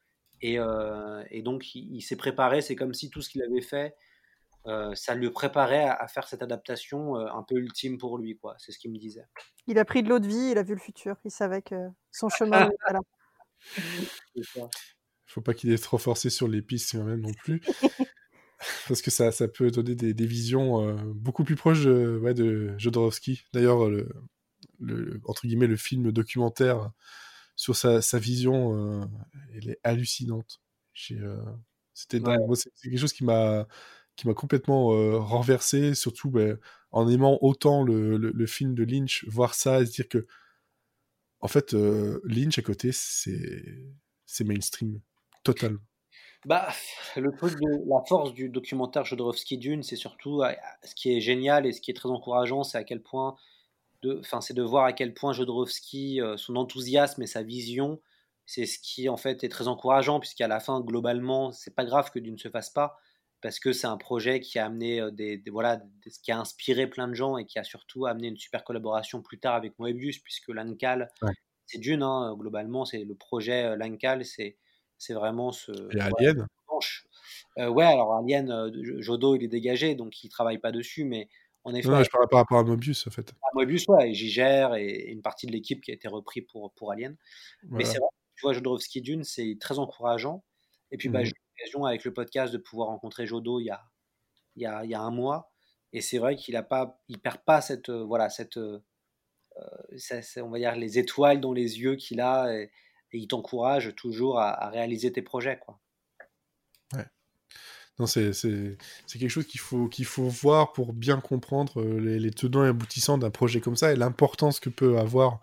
[0.40, 2.62] et, euh, et, donc il, s'est préparé.
[2.62, 3.94] C'est comme si tout ce qu'il avait fait
[4.94, 8.56] ça lui préparait à, faire cette adaptation un peu ultime pour lui, quoi.
[8.58, 9.24] C'est ce qu'il me disait.
[9.68, 11.88] Il a pris de l'eau de vie, il a vu le futur, il savait que
[12.10, 13.00] son chemin était là.
[15.24, 17.60] Faut pas qu'il est trop forcé sur les pistes quand même non plus.
[18.88, 22.74] Parce que ça, ça peut donner des, des visions beaucoup plus proches de, ouais, de
[22.76, 23.44] Jodorowsky.
[23.52, 24.08] D'ailleurs, le,
[24.80, 26.90] le, entre guillemets, le film documentaire
[27.56, 29.04] sur sa, sa vision, euh,
[29.54, 30.60] elle est hallucinante.
[31.10, 31.42] Euh,
[31.94, 32.20] c'était
[32.54, 33.66] c'est quelque chose qui m'a
[34.14, 36.58] qui m'a complètement euh, renversé, surtout ben,
[36.90, 40.26] en aimant autant le, le, film de Lynch, voir ça et se dire que,
[41.40, 43.62] en fait, Lynch à côté, c'est
[44.24, 45.00] c'est mainstream,
[45.42, 45.78] total.
[46.46, 46.68] Bah,
[47.16, 50.42] le truc de la force du documentaire Jodorowsky Dune, c'est surtout
[50.82, 53.36] ce qui est génial et ce qui est très encourageant, c'est à quel point
[54.20, 58.00] enfin, c'est de voir à quel point Jodorowsky, euh, son enthousiasme et sa vision,
[58.46, 62.10] c'est ce qui en fait est très encourageant, puisqu'à la fin, globalement, c'est pas grave
[62.10, 62.98] que Dune ne se fasse pas,
[63.40, 65.82] parce que c'est un projet qui a amené euh, des, voilà,
[66.22, 69.38] qui a inspiré plein de gens et qui a surtout amené une super collaboration plus
[69.38, 71.10] tard avec Moebius, puisque l'Ancal,
[71.66, 74.56] c'est Dune, hein, globalement, c'est le projet euh, L'Ancal, c'est
[74.98, 75.72] c'est vraiment ce.
[75.94, 76.46] Et Alien.
[77.58, 81.28] ouais, alors Alien, Jodo, il est dégagé, donc il travaille pas dessus, mais
[81.72, 83.30] non, je parle par rapport à Mobius, en fait.
[83.42, 86.72] À Mobius, ouais, j'y gère et une partie de l'équipe qui a été repris pour,
[86.74, 87.16] pour Alien.
[87.64, 90.44] Mais c'est vrai, tu vois, Jodorowsky Dune, c'est très encourageant.
[90.90, 91.24] Et puis, bah, mmh.
[91.24, 93.82] j'ai eu l'occasion avec le podcast de pouvoir rencontrer Jodo il y a,
[94.54, 95.50] il y a, il y a un mois.
[95.92, 98.80] Et c'est vrai qu'il a pas, il perd pas cette, euh, voilà, cette, euh,
[100.42, 102.70] on va dire, les étoiles dans les yeux qu'il a et,
[103.12, 105.80] il t'encourage toujours à, à, réaliser tes projets, quoi.
[107.98, 108.30] Non, c'est
[109.10, 113.16] quelque chose qu'il faut, qu'il faut voir pour bien comprendre euh, les, tenants et aboutissants
[113.16, 115.40] d'un projet comme ça et l'importance que peut avoir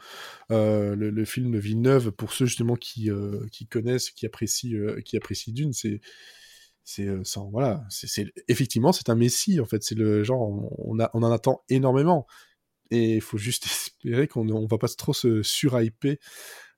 [0.51, 5.17] euh, le, film de Villeneuve pour ceux justement qui, euh, qui connaissent, qui apprécient, qui
[5.17, 5.73] apprécient Dune.
[5.73, 5.99] C'est
[6.83, 7.07] c'est
[7.51, 7.85] voilà.
[7.89, 9.83] C'est effectivement c'est un messie en fait.
[9.83, 10.41] C'est le genre
[10.77, 12.27] on, a, on en attend énormément.
[12.91, 13.65] Et il faut juste
[14.03, 16.19] espérer qu'on on va pas trop se surhyper.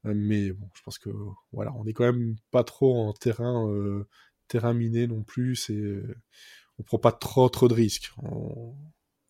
[0.06, 1.10] Mais bon je pense que
[1.52, 3.68] voilà on est quand même pas trop en terrain
[4.48, 5.56] terrain miné non plus.
[5.56, 6.02] C'est,
[6.80, 8.12] on prend pas trop trop de risques.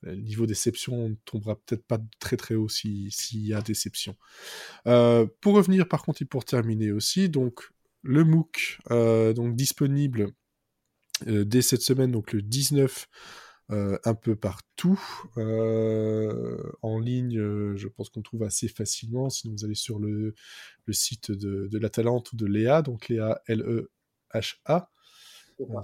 [0.05, 4.15] Le niveau déception ne tombera peut-être pas très très haut s'il y a déception.
[4.87, 7.69] Euh, pour revenir par contre et pour terminer aussi, donc
[8.03, 10.31] le MOOC euh, donc disponible
[11.27, 13.07] euh, dès cette semaine, donc le 19
[13.69, 15.01] un peu partout.
[15.37, 19.31] en ligne, je pense qu'on trouve assez facilement.
[19.31, 20.35] Si vous allez sur le,
[20.91, 24.91] site de, la Talente ou de Léa, donc Léa L-E-H-A,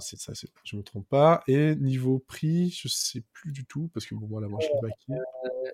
[0.00, 0.32] c'est ça,
[0.64, 1.42] je me trompe pas.
[1.46, 5.22] Et niveau prix, je sais plus du tout, parce que bon, moi, je suis baqué.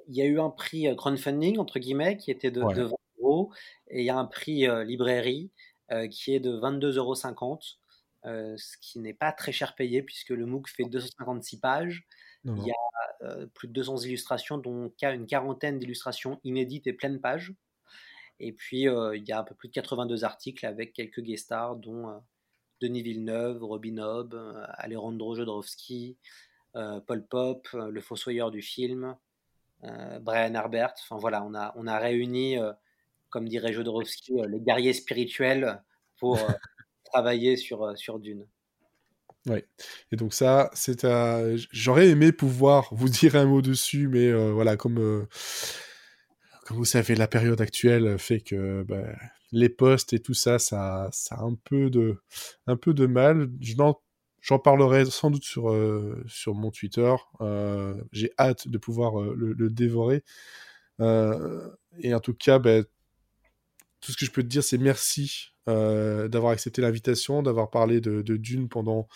[0.08, 2.90] Il y a eu un prix euh, crowdfunding, entre guillemets, qui était de, 20
[3.20, 3.52] euros,
[3.88, 5.50] et il y a un prix euh, librairie
[5.90, 10.46] euh, qui est de 22,50 euros, ce qui n'est pas très cher payé, puisque le
[10.46, 12.06] MOOC fait 256 pages.
[12.44, 17.52] Il y a plus de 200 illustrations, dont une quarantaine d'illustrations inédites et pleines pages.
[18.40, 21.76] Et puis, il y a un peu plus de 82 articles avec quelques guest stars,
[21.76, 22.22] dont
[22.80, 26.16] Denis Villeneuve, Robin Hobb, euh, Alejandro Jodorowsky,
[26.76, 29.16] euh, Paul Pop, euh, le fossoyeur du film,
[30.20, 30.94] Brian Herbert.
[31.02, 32.56] Enfin voilà, on a, on a réuni,
[33.30, 35.80] comme dirait Jodorowsky, les guerriers spirituels
[36.18, 36.36] pour
[37.04, 38.44] travailler sur, sur Dune.
[39.46, 39.62] Oui.
[40.10, 41.06] Et donc ça, c'est
[41.70, 45.28] J'aurais aimé pouvoir vous dire un mot dessus, mais voilà, comme
[46.66, 49.04] comme vous savez, la période actuelle fait que bah,
[49.52, 53.50] les postes et tout ça, ça, ça a un peu de, mal.
[54.40, 57.14] J'en parlerai sans doute sur, euh, mon Twitter.
[57.40, 60.22] Euh, j'ai hâte de pouvoir euh, le, dévorer.
[61.00, 62.82] et en tout cas, bah,
[64.00, 68.36] tout ce que je peux te dire, c'est merci d'avoir accepté l'invitation, d'avoir parlé de,
[68.36, 69.06] Dune pendant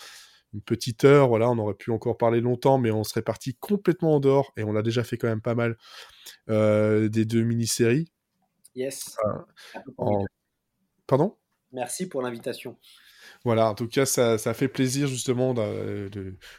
[0.53, 1.31] une petite heure.
[1.31, 4.71] On aurait pu encore parler longtemps, mais on serait parti complètement en dehors, et on
[4.71, 5.77] l'a déjà fait quand même pas mal,
[6.47, 8.11] des deux mini-séries.
[8.75, 9.17] Yes.
[11.07, 11.37] Pardon?
[11.71, 12.77] Merci pour l'invitation.
[13.45, 16.09] Voilà, en tout cas, ça, ça fait plaisir justement de,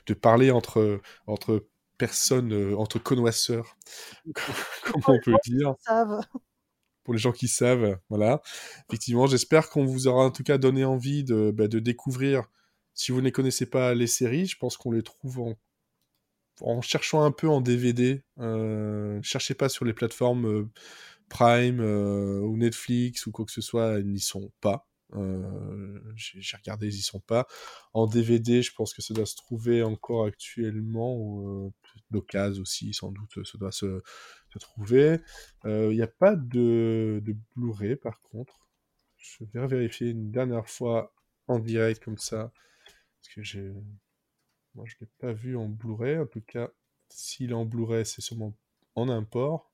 [0.07, 1.66] de, parler entre, entre
[1.99, 3.77] personnes, euh, entre connoisseurs,
[4.85, 5.74] comme on peut dire?
[7.05, 8.41] Pour les gens qui savent, voilà.
[8.89, 12.45] Effectivement, j'espère qu'on vous aura en tout cas donné envie de, bah, de découvrir
[12.95, 15.55] si vous ne connaissez pas les séries, je pense qu'on les trouve en,
[16.61, 18.23] en, cherchant un peu en DVD.
[18.39, 20.70] Euh, cherchez pas sur les plateformes euh,
[21.35, 24.86] Prime euh, ou Netflix ou quoi que ce soit, ils n'y sont pas.
[25.15, 27.48] Euh, j'ai regardé, ils n'y sont pas.
[27.93, 31.73] En DVD, je pense que ça doit se trouver encore actuellement.
[32.12, 34.01] L'occasion aussi, sans doute, ça doit se,
[34.61, 35.19] trouver.
[35.65, 37.20] Il n'y a pas de,
[37.56, 38.69] Blu-ray, par contre.
[39.16, 41.12] Je vais vérifier une dernière fois
[41.48, 42.52] en direct comme ça
[43.35, 43.73] que j'ai.
[44.77, 46.19] Moi, je l'ai pas vu en Blu-ray.
[46.19, 46.70] En tout cas,
[47.09, 48.55] s'il est en Blu-ray, c'est sûrement
[48.94, 49.74] en import.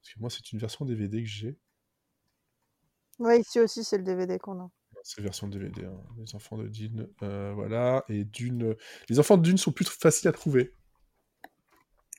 [0.00, 1.58] Parce que moi, c'est une version DVD que j'ai.
[3.18, 4.70] Oui, ici aussi, c'est le DVD qu'on a.
[5.02, 5.84] C'est version DVD.
[5.84, 5.98] Hein.
[6.18, 8.04] Les enfants de Dune, euh, voilà.
[8.08, 8.76] Et Dune.
[9.08, 10.74] Les enfants de Dune sont plus faciles à trouver.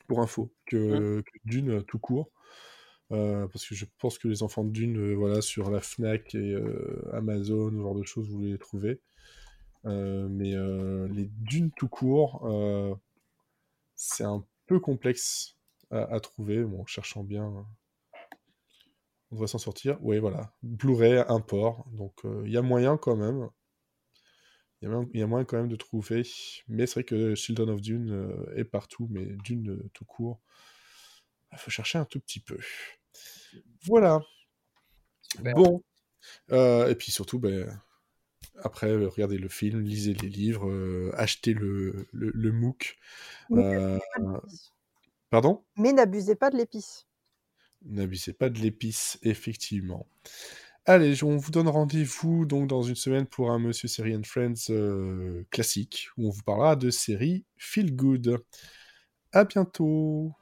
[0.08, 0.54] Pour info.
[0.66, 1.22] Que, hein?
[1.22, 2.32] que Dune tout court.
[3.12, 6.34] Euh, parce que je pense que les enfants de Dune, euh, voilà, sur la Fnac
[6.34, 6.56] et
[7.12, 9.02] Amazon, ce genre de choses, vous les trouvez.
[9.84, 10.56] mais
[11.10, 12.48] les Dunes tout court,
[13.96, 15.58] c'est un peu complexe
[15.92, 17.46] à, trouver, bon, en cherchant bien.
[19.30, 19.98] On devrait s'en sortir.
[20.02, 20.54] Oui, voilà.
[20.64, 21.86] Blu-ray, import.
[21.92, 23.50] Donc, il y a moyen quand même.
[24.82, 26.24] Il y, a moyen quand même de trouver.
[26.68, 30.42] Mais c'est vrai que Children of Dune est partout, mais Dune tout court,
[31.52, 32.58] il faut chercher un tout petit peu.
[33.84, 34.22] Voilà.
[35.40, 35.84] Bon.
[36.50, 37.80] et puis surtout, ben,
[38.64, 42.98] après, regardez le film, lisez les livres, achetez le, le, MOOC.
[45.32, 45.64] Pardon?
[45.78, 47.08] Mais n'abusez pas de l'épice.
[47.84, 50.08] N'abusez pas de l'épice, effectivement.
[50.86, 54.74] Allez, on vous donne rendez-vous donc dans une semaine pour un Monsieur Série and Friends
[55.50, 58.44] classique où on vous parlera de série Feel Good.
[59.32, 60.34] À bientôt.